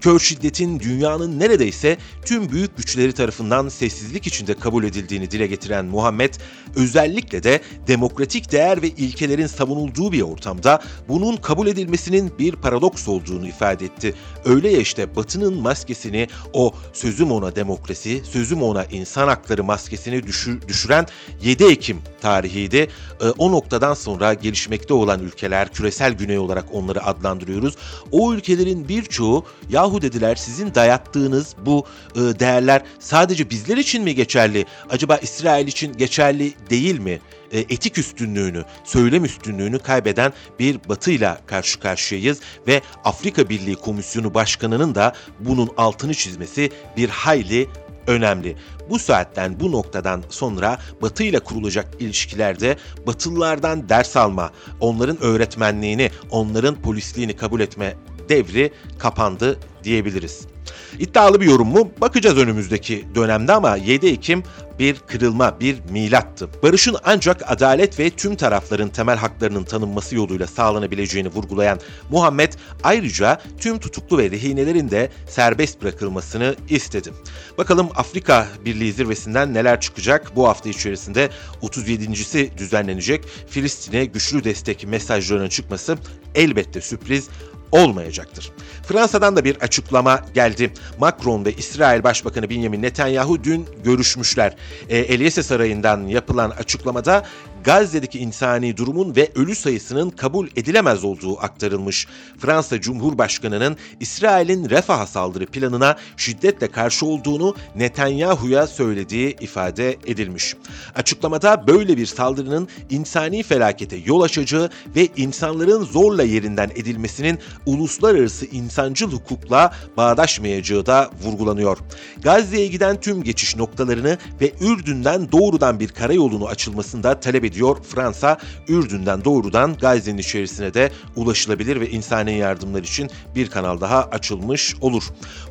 [0.00, 6.34] Kör şiddetin dünyanın neredeyse tüm büyük güçleri tarafından sessizlik içinde kabul edildiğini dile getiren Muhammed,
[6.76, 13.48] özellikle de demokratik değer ve ilkelerin savunulduğu bir ortamda bunun kabul edilmesinin bir paradoks olduğunu
[13.48, 14.14] ifade etti.
[14.44, 20.68] Öyle ya işte Batı'nın maskesini, o sözüm ona demokrasi, sözüm ona insan hakları maskesini düşür,
[20.68, 21.06] düşüren
[21.42, 22.88] 7 Ekim tarihiydi.
[23.20, 27.74] E, o noktadan sonra gelişmekte olan ülkeler, küresel güney olarak onları adlandırıyoruz.
[28.12, 34.64] O ülkelerin birçoğu yahu dediler sizin dayattığınız bu e, değerler sadece bizler için mi geçerli?
[34.90, 37.20] Acaba İsrail için geçerli değil mi?
[37.52, 44.94] E, etik üstünlüğünü, söylem üstünlüğünü kaybeden bir batıyla karşı karşıyayız ve Afrika Birliği Komisyonu Başkanı'nın
[44.94, 47.68] da bunun altını çizmesi bir hayli
[48.06, 48.56] önemli.
[48.90, 56.74] Bu saatten, bu noktadan sonra Batı ile kurulacak ilişkilerde Batılılardan ders alma, onların öğretmenliğini, onların
[56.74, 57.96] polisliğini kabul etme
[58.28, 60.55] devri kapandı diyebiliriz.
[60.98, 61.90] İddialı bir yorum mu?
[62.00, 64.42] Bakacağız önümüzdeki dönemde ama 7 Ekim
[64.78, 66.48] bir kırılma, bir milattı.
[66.62, 72.52] Barışın ancak adalet ve tüm tarafların temel haklarının tanınması yoluyla sağlanabileceğini vurgulayan Muhammed
[72.84, 77.12] ayrıca tüm tutuklu ve rehinelerin de serbest bırakılmasını istedi.
[77.58, 80.36] Bakalım Afrika Birliği zirvesinden neler çıkacak?
[80.36, 81.30] Bu hafta içerisinde
[81.62, 83.24] 37.si düzenlenecek.
[83.48, 85.98] Filistin'e güçlü destek mesajlarının çıkması
[86.34, 87.28] elbette sürpriz
[87.76, 88.52] olmayacaktır.
[88.82, 90.72] Fransa'dan da bir açıklama geldi.
[90.98, 94.56] Macron ve İsrail Başbakanı Benjamin Netanyahu dün görüşmüşler.
[94.88, 97.24] E, Eliyese Sarayı'ndan yapılan açıklamada
[97.66, 102.06] Gazze'deki insani durumun ve ölü sayısının kabul edilemez olduğu aktarılmış.
[102.38, 110.56] Fransa Cumhurbaşkanı'nın İsrail'in Refah'a saldırı planına şiddetle karşı olduğunu Netanyahu'ya söylediği ifade edilmiş.
[110.94, 119.12] Açıklamada böyle bir saldırının insani felakete yol açacağı ve insanların zorla yerinden edilmesinin uluslararası insancıl
[119.12, 121.78] hukukla bağdaşmayacağı da vurgulanıyor.
[122.22, 127.76] Gazze'ye giden tüm geçiş noktalarını ve Ürdün'den doğrudan bir karayolunu açılmasında talep ediyor ediyor.
[127.82, 128.38] Fransa,
[128.68, 135.02] Ürdün'den doğrudan Gazze'nin içerisine de ulaşılabilir ve insani yardımlar için bir kanal daha açılmış olur.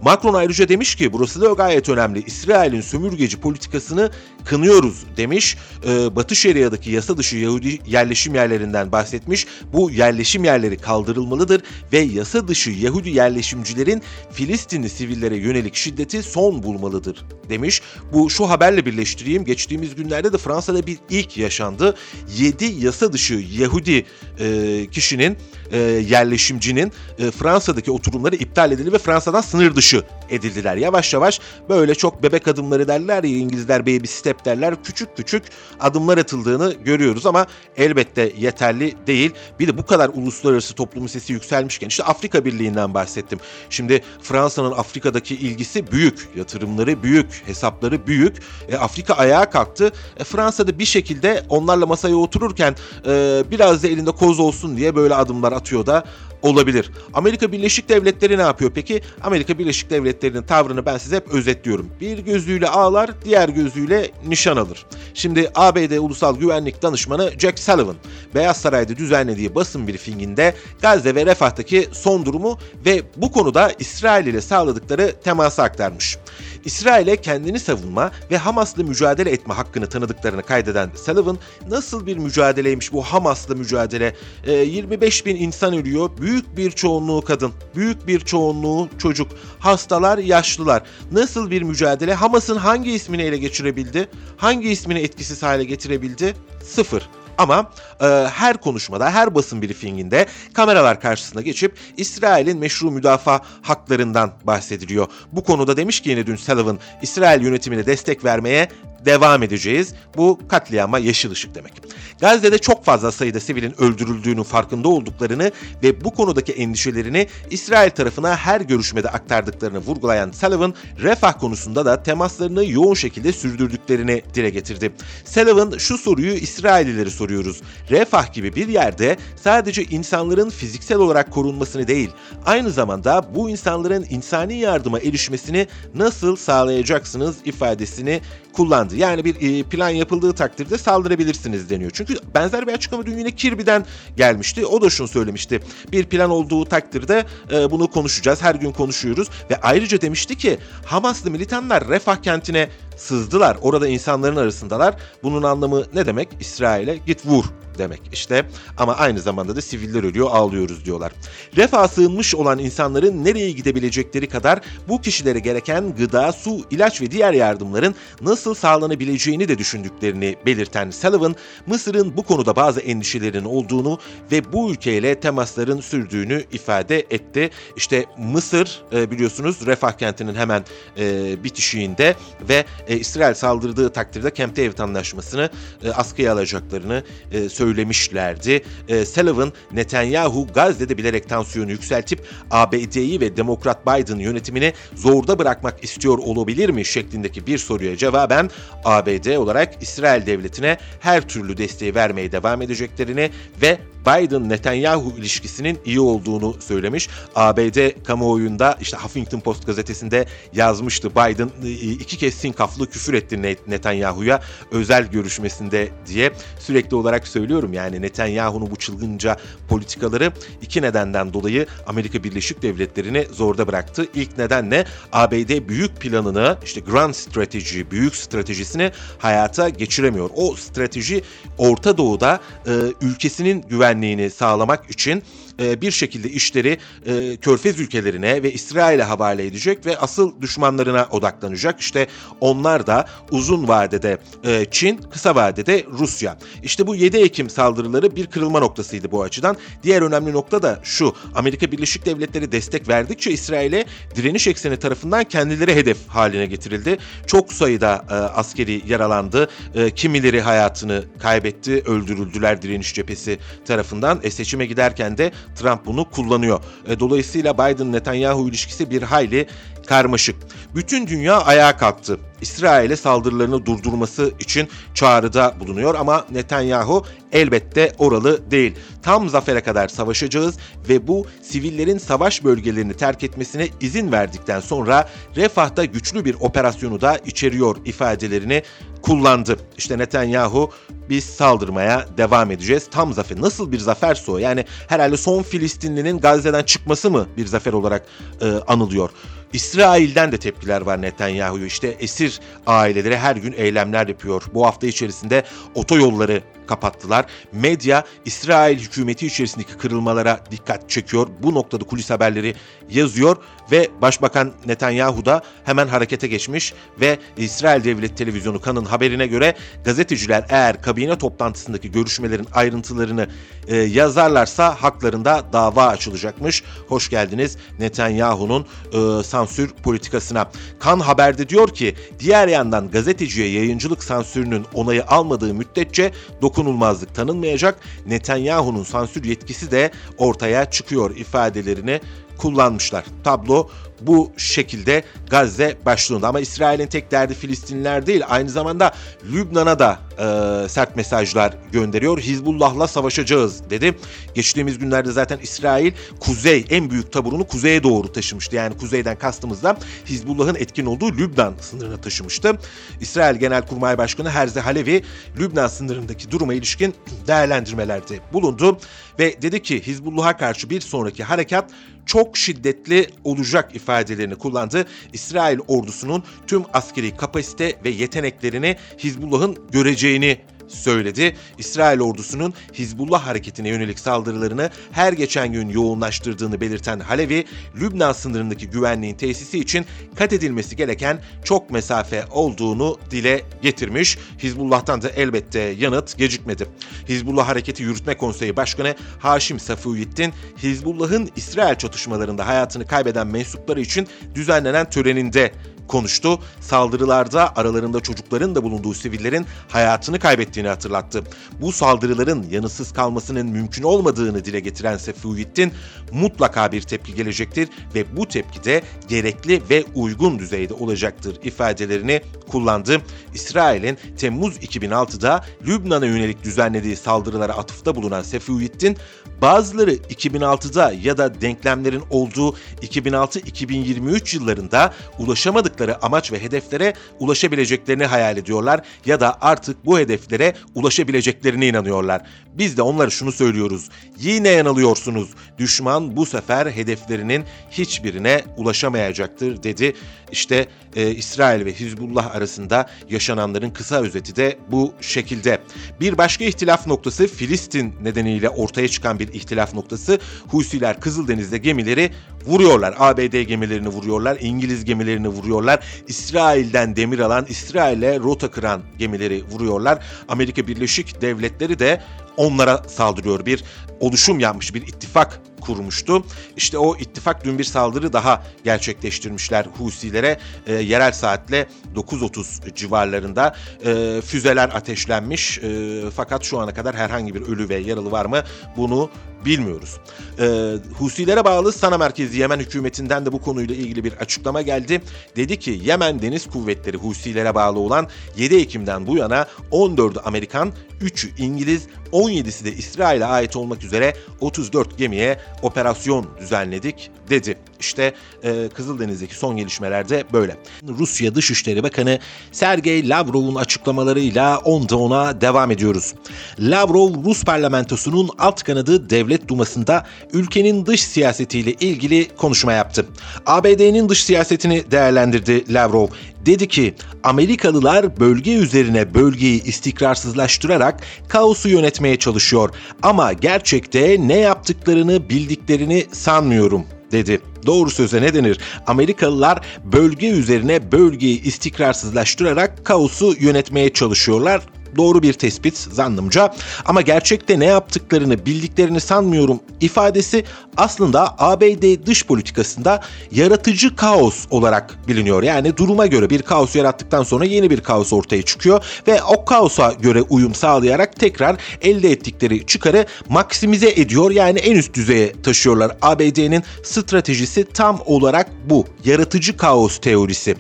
[0.02, 2.24] Macron ayrıca demiş ki burası da gayet önemli.
[2.26, 4.12] İsrail'in sömürgeci politikasını
[4.46, 5.58] kınıyoruz demiş.
[5.88, 9.48] Ee, Batı Şeria'daki yasa dışı Yahudi yerleşim yerlerinden bahsetmiş.
[9.74, 11.62] Bu yerleşim yerleri kaldırılmalıdır
[11.94, 17.82] ve yasa dışı Yahudi yerleşimcilerin Filistinli sivillere yönelik şiddeti son bulmalıdır demiş.
[18.14, 19.46] Bu şu haberle birleştireyim.
[19.46, 21.95] Geçtiğimiz günlerde de Fransa'da bir ilk yaşandı.
[22.38, 24.06] 7 yasa dışı Yahudi
[24.40, 25.38] e, kişinin
[25.72, 30.76] e, yerleşimcinin e, Fransa'daki oturumları iptal edildi ve Fransa'dan sınır dışı edildiler.
[30.76, 34.76] Yavaş yavaş böyle çok bebek adımları derler ya İngilizler baby step derler.
[34.84, 35.44] Küçük küçük
[35.80, 37.46] adımlar atıldığını görüyoruz ama
[37.78, 39.32] elbette yeterli değil.
[39.60, 43.40] Bir de bu kadar uluslararası toplumun sesi yükselmişken işte Afrika Birliği'nden bahsettim.
[43.70, 48.36] Şimdi Fransa'nın Afrika'daki ilgisi büyük, yatırımları büyük, hesapları büyük.
[48.70, 49.92] E, Afrika ayağa kalktı.
[50.18, 52.76] E, Fransa'da bir şekilde onlarla masaya otururken
[53.08, 56.04] e, biraz da elinde koz olsun diye böyle adımlar atıyor da
[56.42, 56.92] olabilir.
[57.14, 59.02] Amerika Birleşik Devletleri ne yapıyor peki?
[59.24, 61.90] Amerika Birleşik Devletleri'nin tavrını ben size hep özetliyorum.
[62.02, 64.86] Bir gözüyle ağlar, diğer gözüyle nişan alır.
[65.14, 67.96] Şimdi ABD Ulusal Güvenlik Danışmanı Jack Sullivan,
[68.36, 74.42] Beyaz Saray'da düzenlediği basın briefinginde Gazze ve Refah'taki son durumu ve bu konuda İsrail ile
[74.42, 76.18] sağladıkları teması aktarmış.
[76.66, 81.38] İsrail'e kendini savunma ve Hamas'la mücadele etme hakkını tanıdıklarını kaydeden Sullivan,
[81.70, 84.16] nasıl bir mücadeleymiş bu Hamas'la mücadele?
[84.44, 90.84] E, 25 bin insan ölüyor, büyük bir çoğunluğu kadın, büyük bir çoğunluğu çocuk, hastalar, yaşlılar.
[91.12, 92.14] Nasıl bir mücadele?
[92.14, 94.08] Hamas'ın hangi ismini ele geçirebildi?
[94.38, 96.34] Hangi ismini etkisiz hale getirebildi?
[96.64, 97.10] Sıfır.
[97.38, 105.08] Ama e, her konuşmada, her basın briefinginde kameralar karşısına geçip İsrail'in meşru müdafaa haklarından bahsediliyor.
[105.32, 108.70] Bu konuda demiş ki yine dün Sullivan, İsrail yönetimine destek vermeye
[109.06, 109.94] devam edeceğiz.
[110.18, 111.74] Bu katliama yeşil ışık demek.
[112.20, 115.52] Gazze'de çok fazla sayıda sivilin öldürüldüğünün farkında olduklarını
[115.84, 122.66] ve bu konudaki endişelerini İsrail tarafına her görüşmede aktardıklarını vurgulayan Sullivan, Refah konusunda da temaslarını
[122.66, 124.92] yoğun şekilde sürdürdüklerini dile getirdi.
[125.26, 127.62] Sullivan şu soruyu İsraillileri soruyoruz.
[127.90, 132.10] Refah gibi bir yerde sadece insanların fiziksel olarak korunmasını değil,
[132.46, 138.22] aynı zamanda bu insanların insani yardıma erişmesini nasıl sağlayacaksınız ifadesini
[138.56, 138.96] kullandı.
[138.96, 141.92] Yani bir e, plan yapıldığı takdirde saldırabilirsiniz deniyor.
[141.94, 143.86] Çünkü benzer bir açıklama dün yine Kirby'den
[144.18, 144.66] gelmişti.
[144.66, 145.60] O da şunu söylemişti.
[145.92, 148.42] Bir plan olduğu takdirde e, bunu konuşacağız.
[148.42, 153.58] Her gün konuşuyoruz ve ayrıca demişti ki Hamaslı militanlar Refah kentine sızdılar.
[153.62, 154.96] Orada insanların arasındalar.
[155.24, 156.30] Bunun anlamı ne demek?
[156.40, 157.46] İsrail'e git vur
[157.78, 158.46] demek işte.
[158.78, 161.12] Ama aynı zamanda da siviller ölüyor ağlıyoruz diyorlar.
[161.58, 167.34] Refah sığınmış olan insanların nereye gidebilecekleri kadar bu kişilere gereken gıda, su, ilaç ve diğer
[167.34, 171.36] yardımların nasıl sağlanabileceğini de düşündüklerini belirten Sullivan,
[171.68, 174.00] Mısır'ın bu konuda bazı endişelerinin olduğunu
[174.32, 177.50] ve bu ülkeyle temasların sürdüğünü ifade etti.
[177.76, 180.66] İşte Mısır e, biliyorsunuz Refah kentinin hemen
[180.98, 182.16] e, bitişiğinde
[182.50, 185.50] ve e, İsrail saldırdığı takdirde Camp David anlaşmasını
[185.96, 187.04] askıya alacaklarını
[187.50, 188.64] söyledi söylemişlerdi.
[188.88, 196.18] E, Sullivan, Netanyahu Gazze'de bilerek tansiyonu yükseltip ABD'yi ve Demokrat Biden yönetimini zorda bırakmak istiyor
[196.18, 198.50] olabilir mi şeklindeki bir soruya cevaben
[198.84, 203.30] ABD olarak İsrail devletine her türlü desteği vermeye devam edeceklerini
[203.62, 207.10] ve Biden-Netanyahu ilişkisinin iyi olduğunu söylemiş.
[207.36, 211.12] ABD kamuoyunda işte Huffington Post gazetesinde yazmıştı.
[211.12, 217.74] Biden e, iki kez sinkaflı küfür etti Netanyahu'ya özel görüşmesinde diye sürekli olarak söylüyorum.
[217.74, 219.38] Yani Netanyahu'nun bu çılgınca
[219.70, 224.08] politikaları iki nedenden dolayı Amerika Birleşik Devletleri'ni zorda bıraktı.
[224.14, 224.86] İlk neden ne?
[225.12, 230.30] ABD büyük planını işte Grand Strategy, büyük stratejisini hayata geçiremiyor.
[230.36, 231.24] O strateji
[231.58, 235.24] Orta Doğu'da e, ülkesinin güvenliğini sağlamak için
[235.60, 241.80] e, bir şekilde işleri e, Körfez ülkelerine ve İsrail'e havale edecek ve asıl düşmanlarına odaklanacak.
[241.80, 242.08] İşte
[242.42, 246.38] onlar da uzun vadede e, Çin, kısa vadede Rusya.
[246.64, 249.58] İşte bu 7 Ekim saldırıları bir kırılma noktasıydı bu açıdan.
[249.84, 251.16] Diğer önemli nokta da şu.
[251.36, 256.98] Amerika Birleşik Devletleri destek verdikçe İsrail'e direniş ekseni tarafından kendileri hedef haline getirildi.
[257.28, 259.50] Çok sayıda askeri yaralandı.
[259.96, 264.20] Kimileri hayatını kaybetti, öldürüldüler direniş cephesi tarafından.
[264.24, 266.60] E, seçime giderken de Trump bunu kullanıyor.
[266.88, 269.48] E, dolayısıyla Biden-Netanyahu ilişkisi bir hayli
[269.86, 270.36] karmaşık.
[270.76, 272.20] Bütün dünya ayağa kalktı.
[272.42, 278.76] İsrail'e saldırılarını durdurması için çağrıda bulunuyor ama Netanyahu elbette oralı değil.
[279.04, 280.56] Tam zafere kadar savaşacağız
[280.90, 287.18] ve bu sivillerin savaş bölgelerini terk etmesine izin verdikten sonra Refah'ta güçlü bir operasyonu da
[287.26, 288.64] içeriyor ifadelerini
[289.06, 289.58] kullandı.
[289.78, 290.72] İşte Netanyahu
[291.10, 292.88] biz saldırmaya devam edeceğiz.
[292.92, 293.42] Tam zafer.
[293.42, 294.38] Nasıl bir zaferse o.
[294.38, 298.06] Yani herhalde son Filistinlinin Gazze'den çıkması mı bir zafer olarak
[298.42, 299.10] e, anılıyor.
[299.54, 301.66] İsrail'den de tepkiler var Netanyahu'yu.
[301.66, 304.44] İşte esir aileleri her gün eylemler yapıyor.
[304.54, 305.44] Bu hafta içerisinde
[305.76, 307.26] otoyolları kapattılar.
[307.52, 311.28] Medya İsrail hükümeti içerisindeki kırılmalara dikkat çekiyor.
[311.44, 312.56] Bu noktada kulis haberleri
[312.90, 313.38] yazıyor
[313.72, 320.46] ve Başbakan Netanyahu da hemen harekete geçmiş ve İsrail Devlet Televizyonu kanın haberine göre gazeteciler
[320.50, 323.28] eğer kabine toplantısındaki görüşmelerin ayrıntılarını
[323.68, 326.64] e, yazarlarsa haklarında dava açılacakmış.
[326.88, 330.52] Hoş geldiniz Netanyahu'nun e, sansür politikasına.
[330.80, 336.12] Kan Haber'de diyor ki diğer yandan gazeteciye yayıncılık sansürünün onayı almadığı müddetçe
[336.56, 337.80] dokunulmazlık tanınmayacak.
[338.06, 342.02] Netanyahu'nun sansür yetkisi de ortaya çıkıyor ifadelerini
[342.38, 343.06] kullanmışlar.
[343.24, 343.70] Tablo
[344.02, 348.94] bu şekilde Gazze başlığında ama İsrail'in tek derdi Filistinliler değil aynı zamanda
[349.32, 352.20] Lübnan'a da e, sert mesajlar gönderiyor.
[352.20, 353.98] Hizbullah'la savaşacağız dedi.
[354.34, 358.56] Geçtiğimiz günlerde zaten İsrail kuzey en büyük taburunu kuzeye doğru taşımıştı.
[358.56, 362.60] Yani kuzeyden kastımızda Hizbullah'ın etkin olduğu Lübnan sınırına taşımıştı.
[363.02, 365.04] İsrail Genelkurmay Başkanı Herze Halevi
[365.40, 366.96] Lübnan sınırındaki duruma ilişkin
[367.28, 368.78] değerlendirmelerde bulundu
[369.20, 371.72] ve dedi ki Hizbullah'a karşı bir sonraki harekat
[372.06, 374.86] çok şiddetli olacak ifadelerini kullandı.
[375.14, 381.36] İsrail ordusunun tüm askeri kapasite ve yeteneklerini Hizbullah'ın göreceğini söyledi.
[381.58, 387.46] İsrail ordusunun Hizbullah hareketine yönelik saldırılarını her geçen gün yoğunlaştırdığını belirten Halevi,
[387.80, 394.18] Lübnan sınırındaki güvenliğin tesisi için kat edilmesi gereken çok mesafe olduğunu dile getirmiş.
[394.40, 396.68] Hizbullah'tan da elbette yanıt gecikmedi.
[397.10, 404.90] Hizbullah Hareketi Yürütme Konseyi Başkanı Haşim Safiuddin, Hizbullah'ın İsrail çatışmalarında hayatını kaybeden mensupları için düzenlenen
[404.90, 405.52] töreninde
[405.88, 406.40] konuştu.
[406.62, 411.24] Saldırılarda aralarında çocukların da bulunduğu sivillerin hayatını kaybettiğini hatırlattı.
[411.62, 415.72] Bu saldırıların yanısız kalmasının mümkün olmadığını dile getiren Sefuyettin
[416.12, 423.02] mutlaka bir tepki gelecektir ve bu tepki de gerekli ve uygun düzeyde olacaktır ifadelerini kullandı.
[423.34, 428.98] İsrail'in Temmuz 2006'da Lübnan'a yönelik düzenlediği saldırılara atıfta bulunan Sefuyettin
[429.42, 438.38] bazıları 2006'da ya da denklemlerin olduğu 2006-2023 yıllarında ulaşamadık ulaştıkları amaç ve hedeflere ulaşabileceklerini hayal
[438.38, 442.22] ediyorlar ya da artık bu hedeflere ulaşabileceklerine inanıyorlar.
[442.54, 443.90] Biz de onlara şunu söylüyoruz.
[444.20, 445.30] Yine yanılıyorsunuz.
[445.58, 449.94] Düşman bu sefer hedeflerinin hiçbirine ulaşamayacaktır dedi.
[450.32, 455.60] İşte e, İsrail ve Hizbullah arasında yaşananların kısa özeti de bu şekilde.
[456.00, 460.20] Bir başka ihtilaf noktası Filistin nedeniyle ortaya çıkan bir ihtilaf noktası.
[460.48, 462.12] Husiler Kızıldeniz'de gemileri
[462.46, 462.96] vuruyorlar.
[463.00, 465.80] ABD gemilerini vuruyorlar, İngiliz gemilerini vuruyorlar.
[466.08, 470.04] İsrail'den demir alan, İsrail'e rota kıran gemileri vuruyorlar.
[470.28, 472.02] Amerika Birleşik Devletleri de
[472.38, 473.46] onlara saldırıyor.
[473.46, 473.64] Bir
[474.00, 476.26] oluşum yapmış, bir ittifak kurmuştu.
[476.58, 480.40] İşte o ittifak dün bir saldırı daha gerçekleştirmişler Husilere.
[480.68, 485.58] E, yerel saatle 9.30 civarlarında e, füzeler ateşlenmiş.
[485.58, 488.44] E, fakat şu ana kadar herhangi bir ölü ve yaralı var mı
[488.78, 489.10] bunu
[489.46, 489.98] bilmiyoruz.
[490.40, 495.02] Ee, Husilere bağlı Sana merkezi Yemen hükümetinden de bu konuyla ilgili bir açıklama geldi.
[495.36, 501.42] Dedi ki Yemen Deniz Kuvvetleri Husilere bağlı olan 7 Ekim'den bu yana 14 Amerikan, 3'ü
[501.42, 507.58] İngiliz, 17'si de İsrail'e ait olmak üzere 34 gemiye operasyon düzenledik dedi.
[507.80, 510.58] İşte e, Kızıldeniz'deki son gelişmelerde böyle.
[510.88, 512.20] Rusya Dışişleri Bakanı
[512.52, 516.14] Sergey Lavrov'un açıklamalarıyla onda ona devam ediyoruz.
[516.60, 523.06] Lavrov Rus parlamentosunun alt kanadı Devlet Duması'nda ülkenin dış siyasetiyle ilgili konuşma yaptı.
[523.46, 526.08] ABD'nin dış siyasetini değerlendirdi Lavrov.
[526.46, 532.70] Dedi ki Amerikalılar bölge üzerine bölgeyi istikrarsızlaştırarak kaosu yönetmeye çalışıyor
[533.04, 537.42] ama gerçekte ne yaptıklarını bildiklerini sanmıyorum dedi.
[537.66, 538.60] Doğru söze ne denir?
[538.88, 544.62] Amerikalılar bölge üzerine bölgeyi istikrarsızlaştırarak kaosu yönetmeye çalışıyorlar
[544.98, 546.54] doğru bir tespit zannımca
[546.86, 550.44] ama gerçekte ne yaptıklarını bildiklerini sanmıyorum ifadesi
[550.78, 555.44] aslında ABD dış politikasında yaratıcı kaos olarak biliniyor.
[555.44, 559.94] Yani duruma göre bir kaos yarattıktan sonra yeni bir kaos ortaya çıkıyor ve o kaosa
[559.94, 564.32] göre uyum sağlayarak tekrar elde ettikleri çıkarı maksimize ediyor.
[564.32, 565.98] Yani en üst düzeye taşıyorlar.
[566.02, 568.86] ABD'nin stratejisi tam olarak bu.
[569.06, 570.56] Yaratıcı kaos teorisi.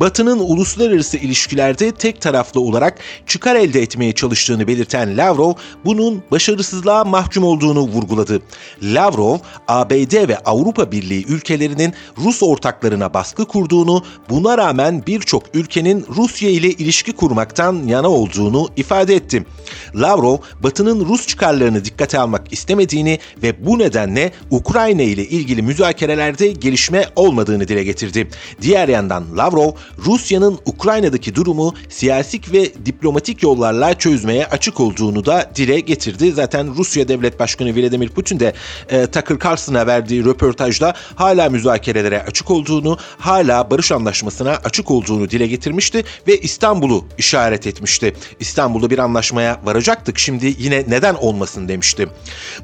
[0.00, 5.52] Batı'nın uluslararası ilişkilerde tek taraflı olarak çıkar elde etmeye çalıştığını belirten Lavrov
[5.84, 8.42] bunun başarısızlığa mahkum olduğunu vurguladı.
[8.82, 9.38] Lavrov,
[9.68, 16.70] ABD ve Avrupa Birliği ülkelerinin Rus ortaklarına baskı kurduğunu, buna rağmen birçok ülkenin Rusya ile
[16.70, 19.46] ilişki kurmaktan yana olduğunu ifade etti.
[19.94, 27.04] Lavrov, Batı'nın Rus çıkarlarını dikkate almak istemediğini ve bu nedenle Ukrayna ile ilgili müzakerelerde gelişme
[27.16, 28.28] olmadığını dile getirdi.
[28.62, 29.55] Diğer yandan Lavrov,
[29.98, 36.32] Rusya'nın Ukrayna'daki durumu siyasi ve diplomatik yollarla çözmeye açık olduğunu da dile getirdi.
[36.32, 38.52] Zaten Rusya Devlet Başkanı Vladimir Putin de
[38.88, 45.46] e, Tucker Carlson'a verdiği röportajda hala müzakerelere açık olduğunu, hala barış anlaşmasına açık olduğunu dile
[45.46, 48.14] getirmişti ve İstanbul'u işaret etmişti.
[48.40, 52.08] İstanbul'da bir anlaşmaya varacaktık şimdi yine neden olmasın demişti.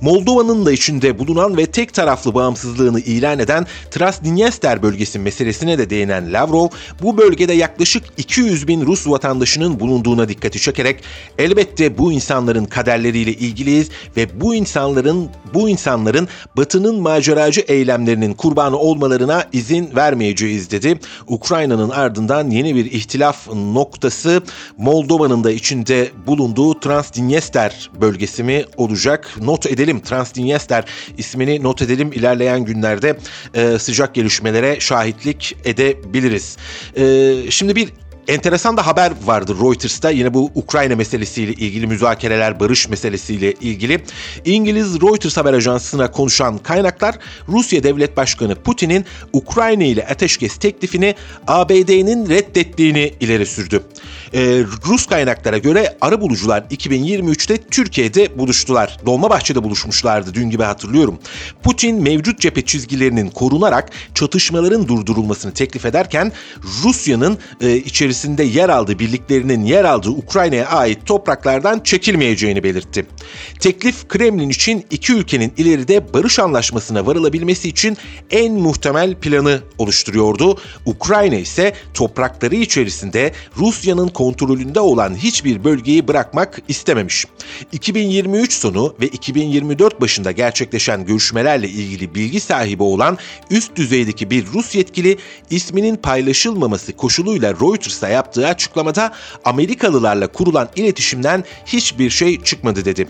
[0.00, 6.32] Moldova'nın da içinde bulunan ve tek taraflı bağımsızlığını ilan eden Transdniester bölgesi meselesine de değinen
[6.32, 6.68] Lavrov,
[7.02, 11.04] bu bölgede yaklaşık 200 bin Rus vatandaşının bulunduğuna dikkati çekerek
[11.38, 19.44] elbette bu insanların kaderleriyle ilgiliyiz ve bu insanların bu insanların Batı'nın maceracı eylemlerinin kurbanı olmalarına
[19.52, 20.98] izin vermeyeceğiz dedi.
[21.26, 24.42] Ukrayna'nın ardından yeni bir ihtilaf noktası
[24.78, 29.30] Moldova'nın da içinde bulunduğu Transdniester bölgesi mi olacak?
[29.40, 30.84] Not edelim Transdniester
[31.18, 33.18] ismini not edelim ilerleyen günlerde
[33.54, 36.56] e, sıcak gelişmelere şahitlik edebiliriz.
[36.96, 37.88] E, şimdi bir
[38.28, 44.00] enteresan da haber vardı Reuters'ta yine bu Ukrayna meselesiyle ilgili müzakereler, barış meselesiyle ilgili.
[44.44, 47.14] İngiliz Reuters haber ajansına konuşan kaynaklar
[47.48, 51.14] Rusya Devlet Başkanı Putin'in Ukrayna ile ateşkes teklifini
[51.46, 53.82] ABD'nin reddettiğini ileri sürdü.
[54.34, 58.98] Ee, Rus kaynaklara göre arı bulucular 2023'te Türkiye'de buluştular.
[59.06, 61.18] Dolmabahçe'de buluşmuşlardı dün gibi hatırlıyorum.
[61.62, 66.32] Putin mevcut cephe çizgilerinin korunarak çatışmaların durdurulmasını teklif ederken
[66.84, 73.06] Rusya'nın e, içerisinde yer aldığı birliklerinin yer aldığı Ukrayna'ya ait topraklardan çekilmeyeceğini belirtti.
[73.60, 77.96] Teklif Kremlin için iki ülkenin ileride barış anlaşmasına varılabilmesi için
[78.30, 80.58] en muhtemel planı oluşturuyordu.
[80.86, 87.26] Ukrayna ise toprakları içerisinde Rusya'nın kontrolünde olan hiçbir bölgeyi bırakmak istememiş.
[87.72, 93.18] 2023 sonu ve 2024 başında gerçekleşen görüşmelerle ilgili bilgi sahibi olan
[93.50, 95.18] üst düzeydeki bir Rus yetkili
[95.50, 99.12] isminin paylaşılmaması koşuluyla Reuters'a yaptığı açıklamada
[99.44, 103.08] Amerikalılarla kurulan iletişimden hiçbir şey çıkmadı dedi.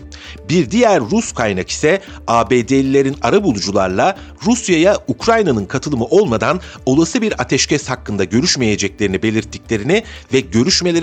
[0.49, 8.23] Bir diğer Rus kaynak ise ABD'lilerin arabulucularla Rusya'ya Ukrayna'nın katılımı olmadan olası bir ateşkes hakkında
[8.23, 10.03] görüşmeyeceklerini belirttiklerini
[10.33, 10.39] ve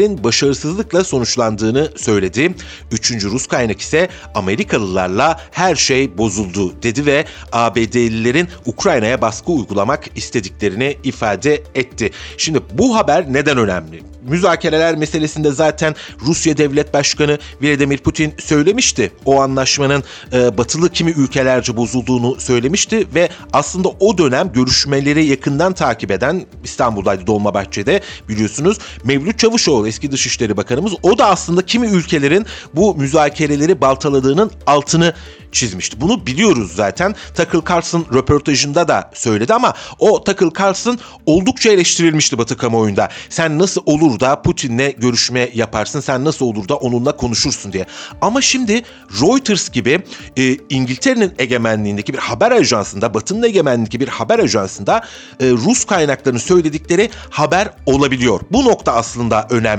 [0.01, 2.55] görüşmelerin başarısızlıkla sonuçlandığını söyledi.
[2.93, 10.97] Üçüncü Rus kaynak ise Amerikalılarla her şey bozuldu dedi ve ABD'lilerin Ukrayna'ya baskı uygulamak istediklerini
[11.05, 12.11] ifade etti.
[12.37, 14.11] Şimdi bu haber neden önemli?
[14.29, 15.95] Müzakereler meselesinde zaten
[16.27, 19.13] Rusya Devlet Başkanı Vladimir Putin söylemişti.
[19.25, 26.11] O anlaşmanın e, batılı kimi ülkelerce bozulduğunu söylemişti ve aslında o dönem görüşmeleri yakından takip
[26.11, 30.93] eden İstanbul'daydı Dolmabahçe'de biliyorsunuz Mevlüt Çavuşoğlu eski Dışişleri Bakanımız.
[31.03, 35.15] O da aslında kimi ülkelerin bu müzakereleri baltaladığının altını
[35.53, 36.01] çizmişti.
[36.01, 37.15] Bunu biliyoruz zaten.
[37.37, 43.09] Tucker Carlson röportajında da söyledi ama o Tucker Carlson oldukça eleştirilmişti Batı kamuoyunda.
[43.29, 46.01] Sen nasıl olur da Putin'le görüşme yaparsın?
[46.01, 47.87] Sen nasıl olur da onunla konuşursun diye.
[48.21, 48.83] Ama şimdi
[49.21, 50.03] Reuters gibi
[50.37, 55.05] e, İngiltere'nin egemenliğindeki bir haber ajansında, Batı'nın egemenliğindeki bir haber ajansında
[55.41, 58.41] e, Rus kaynaklarının söyledikleri haber olabiliyor.
[58.51, 59.70] Bu nokta aslında önemli.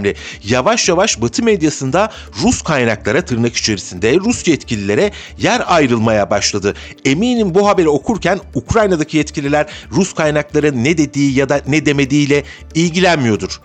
[0.43, 2.11] Yavaş yavaş Batı medyasında
[2.41, 6.73] Rus kaynaklara tırnak içerisinde Rus yetkililere yer ayrılmaya başladı.
[7.05, 12.43] Eminim bu haberi okurken Ukrayna'daki yetkililer Rus kaynakları ne dediği ya da ne demediğiyle
[12.75, 13.61] ilgilenmiyordur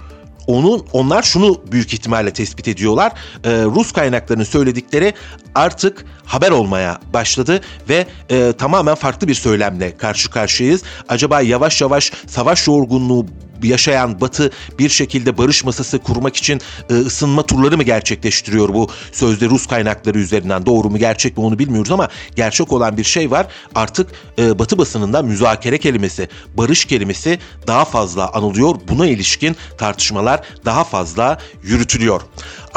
[0.46, 3.12] onun onlar şunu büyük ihtimalle tespit ediyorlar.
[3.44, 5.14] E, Rus kaynaklarının söyledikleri
[5.54, 10.82] artık haber olmaya başladı ve e, tamamen farklı bir söylemle karşı karşıyayız.
[11.08, 13.26] Acaba yavaş yavaş savaş yorgunluğu
[13.62, 19.46] yaşayan Batı bir şekilde barış masası kurmak için e, ısınma turları mı gerçekleştiriyor bu sözde
[19.46, 23.46] Rus kaynakları üzerinden doğru mu gerçek mi onu bilmiyoruz ama gerçek olan bir şey var.
[23.74, 28.76] Artık e, Batı basınında müzakere kelimesi, barış kelimesi daha fazla anılıyor.
[28.88, 32.20] Buna ilişkin tartışmalar daha fazla yürütülüyor.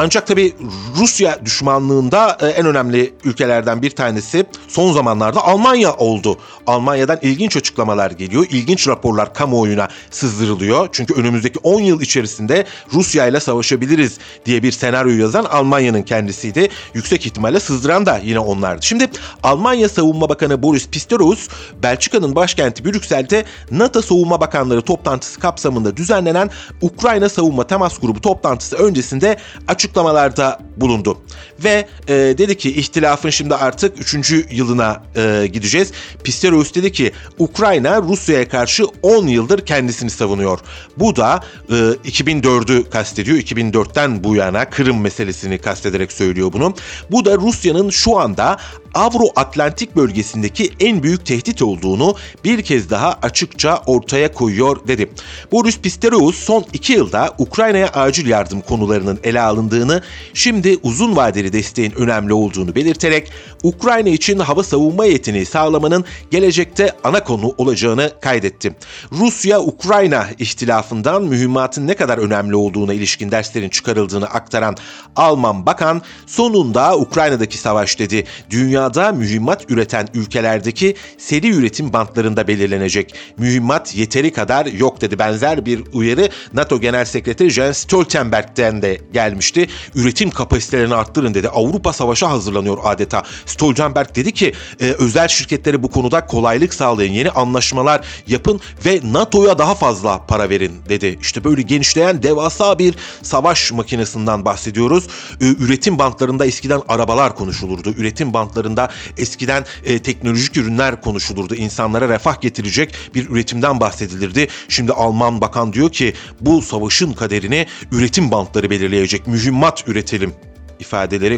[0.01, 0.55] Ancak tabii
[0.97, 6.37] Rusya düşmanlığında e, en önemli ülkelerden bir tanesi son zamanlarda Almanya oldu.
[6.67, 8.45] Almanya'dan ilginç açıklamalar geliyor.
[8.49, 10.89] İlginç raporlar kamuoyuna sızdırılıyor.
[10.91, 16.69] Çünkü önümüzdeki 10 yıl içerisinde Rusya ile savaşabiliriz diye bir senaryo yazan Almanya'nın kendisiydi.
[16.93, 18.85] Yüksek ihtimalle sızdıran da yine onlardı.
[18.85, 19.09] Şimdi
[19.43, 21.47] Almanya Savunma Bakanı Boris Pistorius,
[21.83, 26.49] Belçika'nın başkenti Brüksel'de NATO Savunma Bakanları toplantısı kapsamında düzenlenen
[26.81, 29.37] Ukrayna Savunma Temas Grubu toplantısı öncesinde
[29.67, 31.17] açık açıklamalarda bulundu.
[31.63, 34.31] Ve e, dedi ki ihtilafın şimdi artık 3.
[34.51, 35.91] yılına e, gideceğiz.
[36.23, 40.59] Pistorius dedi ki Ukrayna Rusya'ya karşı 10 yıldır kendisini savunuyor.
[40.97, 43.37] Bu da e, 2004'ü kastediyor.
[43.37, 46.73] 2004'ten bu yana Kırım meselesini kastederek söylüyor bunu.
[47.11, 48.57] Bu da Rusya'nın şu anda
[48.93, 55.09] Avro-Atlantik bölgesindeki en büyük tehdit olduğunu bir kez daha açıkça ortaya koyuyor dedi.
[55.51, 60.01] Boris Pistorius son iki yılda Ukrayna'ya acil yardım konularının ele alındığını,
[60.33, 63.31] şimdi uzun vadeli desteğin önemli olduğunu belirterek
[63.63, 68.75] Ukrayna için hava savunma yeteneği sağlamanın gelecekte ana konu olacağını kaydetti.
[69.11, 74.77] Rusya-Ukrayna ihtilafından mühimmatın ne kadar önemli olduğuna ilişkin derslerin çıkarıldığını aktaran
[75.15, 78.23] Alman bakan sonunda Ukrayna'daki savaş dedi.
[78.49, 83.15] Dünya dünyada mühimmat üreten ülkelerdeki seri üretim bantlarında belirlenecek.
[83.37, 85.19] Mühimmat yeteri kadar yok dedi.
[85.19, 89.67] Benzer bir uyarı NATO Genel Sekreteri Jens Stoltenberg'den de gelmişti.
[89.95, 91.49] Üretim kapasitelerini arttırın dedi.
[91.49, 93.23] Avrupa savaşa hazırlanıyor adeta.
[93.45, 97.13] Stoltenberg dedi ki e, özel şirketlere bu konuda kolaylık sağlayın.
[97.13, 101.19] Yeni anlaşmalar yapın ve NATO'ya daha fazla para verin dedi.
[101.21, 105.07] İşte böyle genişleyen devasa bir savaş makinesinden bahsediyoruz.
[105.41, 107.93] E, üretim bantlarında eskiden arabalar konuşulurdu.
[107.97, 111.55] Üretim bantları alanlarında eskiden e, teknolojik ürünler konuşulurdu.
[111.55, 114.47] İnsanlara refah getirecek bir üretimden bahsedilirdi.
[114.69, 119.27] Şimdi Alman bakan diyor ki bu savaşın kaderini üretim bantları belirleyecek.
[119.27, 120.33] Mühimmat üretelim
[120.79, 121.37] ifadeleri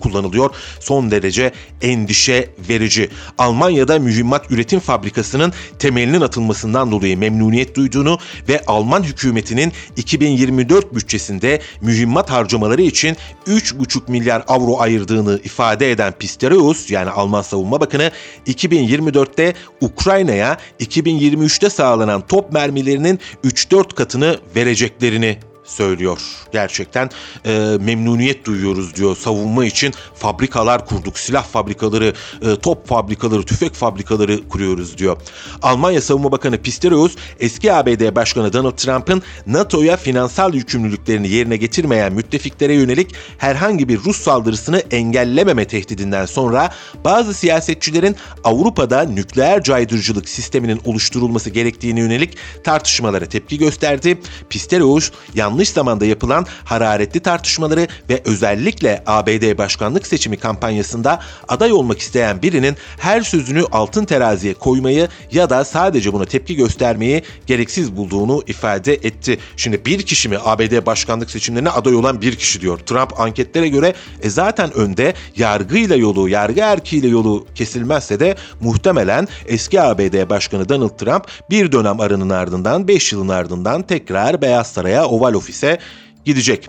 [0.00, 0.50] kullanılıyor.
[0.80, 1.52] Son derece
[1.82, 3.10] endişe verici.
[3.38, 8.18] Almanya'da mühimmat üretim fabrikasının temelinin atılmasından dolayı memnuniyet duyduğunu
[8.48, 13.16] ve Alman hükümetinin 2024 bütçesinde mühimmat harcamaları için
[13.46, 18.10] 3,5 milyar avro ayırdığını ifade eden Pistorius yani Alman Savunma Bakanı
[18.46, 25.38] 2024'te Ukrayna'ya 2023'te sağlanan top mermilerinin 3-4 katını vereceklerini
[25.68, 26.18] söylüyor.
[26.52, 27.10] Gerçekten
[27.46, 34.48] e, memnuniyet duyuyoruz diyor savunma için fabrikalar kurduk, silah fabrikaları, e, top fabrikaları, tüfek fabrikaları
[34.48, 35.16] kuruyoruz diyor.
[35.62, 42.74] Almanya Savunma Bakanı Pistorius eski ABD Başkanı Donald Trump'ın NATO'ya finansal yükümlülüklerini yerine getirmeyen müttefiklere
[42.74, 46.70] yönelik herhangi bir Rus saldırısını engellememe tehdidinden sonra
[47.04, 54.18] bazı siyasetçilerin Avrupa'da nükleer caydırıcılık sisteminin oluşturulması gerektiğine yönelik tartışmalara tepki gösterdi.
[54.50, 61.98] Pistorius yanlış yanlış zamanda yapılan hararetli tartışmaları ve özellikle ABD başkanlık seçimi kampanyasında aday olmak
[61.98, 68.42] isteyen birinin her sözünü altın teraziye koymayı ya da sadece buna tepki göstermeyi gereksiz bulduğunu
[68.46, 69.38] ifade etti.
[69.56, 72.78] Şimdi bir kişi mi ABD başkanlık seçimlerine aday olan bir kişi diyor.
[72.78, 79.80] Trump anketlere göre e zaten önde yargıyla yolu, yargı erkiğiyle yolu kesilmezse de muhtemelen eski
[79.80, 85.34] ABD Başkanı Donald Trump bir dönem aranın ardından 5 yılın ardından tekrar Beyaz Saray'a Oval
[85.48, 85.78] Office
[86.24, 86.68] gidecek.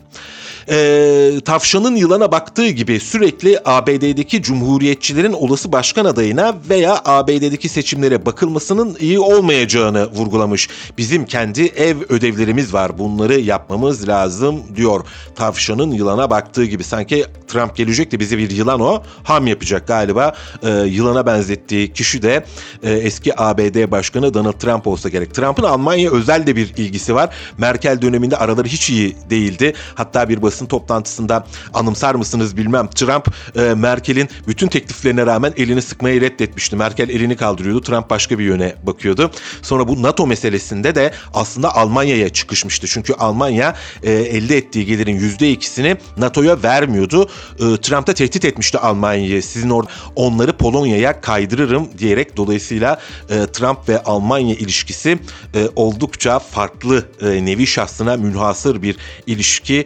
[0.70, 8.98] E, tavşanın yılana baktığı gibi sürekli ABD'deki cumhuriyetçilerin olası başkan adayına veya ABD'deki seçimlere bakılmasının
[9.00, 10.70] iyi olmayacağını vurgulamış.
[10.98, 15.06] Bizim kendi ev ödevlerimiz var bunları yapmamız lazım diyor.
[15.36, 20.34] Tavşanın yılana baktığı gibi sanki Trump gelecek de bize bir yılan o ham yapacak galiba.
[20.64, 22.46] E, yılana benzettiği kişi de
[22.84, 25.34] e, eski ABD Başkanı Donald Trump olsa gerek.
[25.34, 27.36] Trump'ın Almanya özel de bir ilgisi var.
[27.58, 29.74] Merkel döneminde araları hiç iyi değildi.
[29.96, 36.22] Hatta bir basın toplantısında anımsar mısınız bilmem Trump e, Merkel'in bütün tekliflerine rağmen elini sıkmayı
[36.22, 36.76] reddetmişti.
[36.76, 37.82] Merkel elini kaldırıyordu.
[37.82, 39.32] Trump başka bir yöne bakıyordu.
[39.62, 42.88] Sonra bu NATO meselesinde de aslında Almanya'ya çıkışmıştı.
[42.88, 47.30] Çünkü Almanya e, elde ettiği gelirin %2'sini NATO'ya vermiyordu.
[47.54, 49.44] E, Trump da tehdit etmişti Almanya'yı.
[49.44, 55.20] Sizin orada onları Polonya'ya kaydırırım diyerek dolayısıyla e, Trump ve Almanya ilişkisi
[55.56, 58.98] e, oldukça farklı e, nevi şahsına münhasır bir
[59.28, 59.86] ilişki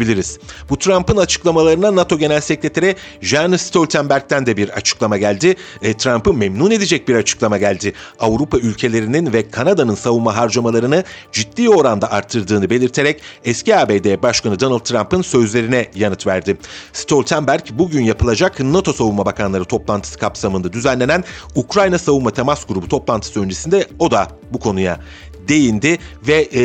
[0.00, 0.38] diyebiliriz.
[0.70, 5.56] Bu Trump'ın açıklamalarına NATO Genel Sekreteri Jens Stoltenberg'den de bir açıklama geldi.
[5.82, 7.92] E, Trump'ı memnun edecek bir açıklama geldi.
[8.20, 15.22] Avrupa ülkelerinin ve Kanada'nın savunma harcamalarını ciddi oranda arttırdığını belirterek eski ABD Başkanı Donald Trump'ın
[15.22, 16.56] sözlerine yanıt verdi.
[16.92, 21.24] Stoltenberg bugün yapılacak NATO Savunma Bakanları toplantısı kapsamında düzenlenen
[21.54, 25.00] Ukrayna Savunma Temas Grubu toplantısı öncesinde o da bu konuya
[25.48, 26.60] değindi ve e,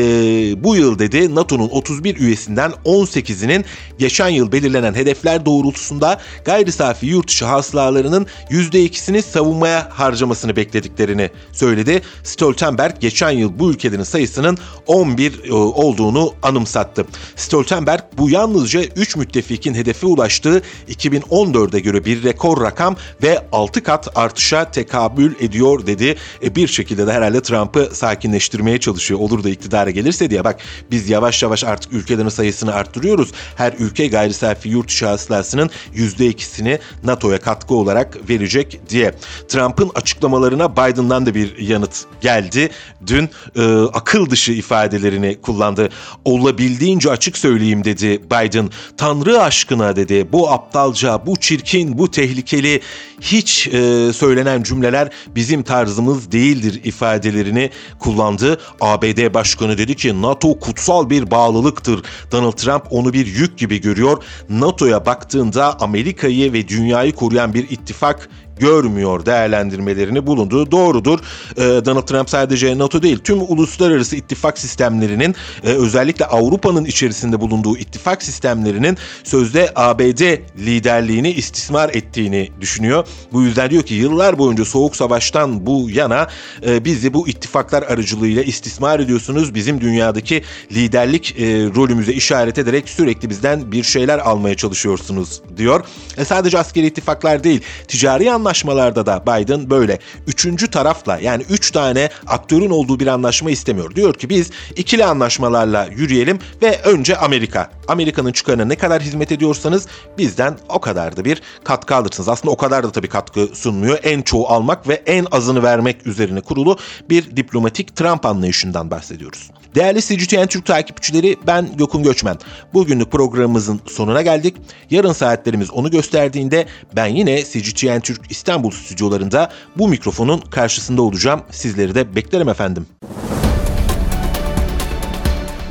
[0.64, 3.66] bu yıl dedi NATO'nun 31 üyesinden 18'inin
[4.00, 12.02] geçen yıl belirlenen hedefler doğrultusunda gayri safi yurt dışı hasılalarının %2'sini savunmaya harcamasını beklediklerini söyledi.
[12.24, 14.58] Stoltenberg geçen yıl bu ülkelerin sayısının
[14.88, 17.06] 11 e, olduğunu anımsattı.
[17.36, 24.08] Stoltenberg bu yalnızca 3 müttefikin hedefe ulaştığı 2014'e göre bir rekor rakam ve 6 kat
[24.16, 26.16] artışa tekabül ediyor dedi.
[26.44, 29.20] E, bir şekilde de herhalde Trump'ı sakinleştirmeye arttırmaya çalışıyor.
[29.20, 30.60] Olur da iktidara gelirse diye bak
[30.92, 33.32] biz yavaş yavaş artık ülkelerin sayısını arttırıyoruz.
[33.56, 39.16] Her ülke gayri safi yurt dışı hasılasının %2'sini NATO'ya katkı olarak verecek diye.
[39.48, 42.70] Trump'ın açıklamalarına Biden'dan da bir yanıt geldi.
[43.08, 43.62] Dün e,
[43.94, 45.90] akıl dışı ifadelerini kullandı.
[46.26, 48.70] Olabildiğince açık söyleyeyim dedi Biden.
[48.98, 50.28] Tanrı aşkına dedi.
[50.32, 52.82] Bu aptalca, bu çirkin, bu tehlikeli
[53.22, 58.55] hiç e, söylenen cümleler bizim tarzımız değildir ifadelerini kullandı.
[58.82, 62.02] ABD Başkanı dedi ki NATO kutsal bir bağlılıktır.
[62.32, 64.24] Donald Trump onu bir yük gibi görüyor.
[64.50, 68.30] NATO'ya baktığında Amerika'yı ve dünyayı koruyan bir ittifak
[68.60, 71.20] görmüyor değerlendirmelerini bulunduğu doğrudur.
[71.58, 77.78] Ee, Donald Trump sadece NATO değil tüm uluslararası ittifak sistemlerinin e, özellikle Avrupa'nın içerisinde bulunduğu
[77.78, 80.22] ittifak sistemlerinin sözde ABD
[80.58, 83.08] liderliğini istismar ettiğini düşünüyor.
[83.34, 86.28] Bu yüzden diyor ki yıllar boyunca Soğuk Savaş'tan bu yana
[86.68, 89.56] e, bizi bu ittifaklar aracılığıyla istismar ediyorsunuz.
[89.56, 91.44] Bizim dünyadaki liderlik e,
[91.76, 95.86] rolümüze işaret ederek sürekli bizden bir şeyler almaya çalışıyorsunuz diyor.
[96.18, 101.72] E, sadece askeri ittifaklar değil ticari anlamda anlaşmalarda da Biden böyle üçüncü tarafla yani üç
[101.72, 103.96] tane aktörün olduğu bir anlaşma istemiyor.
[103.96, 107.72] Diyor ki biz ikili anlaşmalarla yürüyelim ve önce Amerika.
[107.88, 109.88] Amerika'nın çıkarına ne kadar hizmet ediyorsanız
[110.18, 112.30] bizden o kadar da bir katkı alırsınız.
[112.30, 114.00] Aslında o kadar da tabii katkı sunmuyor.
[114.04, 116.78] En çoğu almak ve en azını vermek üzerine kurulu
[117.10, 119.52] bir diplomatik Trump anlayışından bahsediyoruz.
[119.76, 122.38] Değerli CGTN Türk takipçileri ben Gökün Göçmen.
[122.74, 124.56] Bugünlük programımızın sonuna geldik.
[124.90, 126.66] Yarın saatlerimiz onu gösterdiğinde
[126.96, 131.42] ben yine CGTN Türk İstanbul stüdyolarında bu mikrofonun karşısında olacağım.
[131.52, 132.88] Sizleri de beklerim efendim.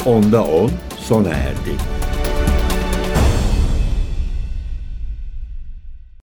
[0.07, 1.94] Onda 10 sona erdi.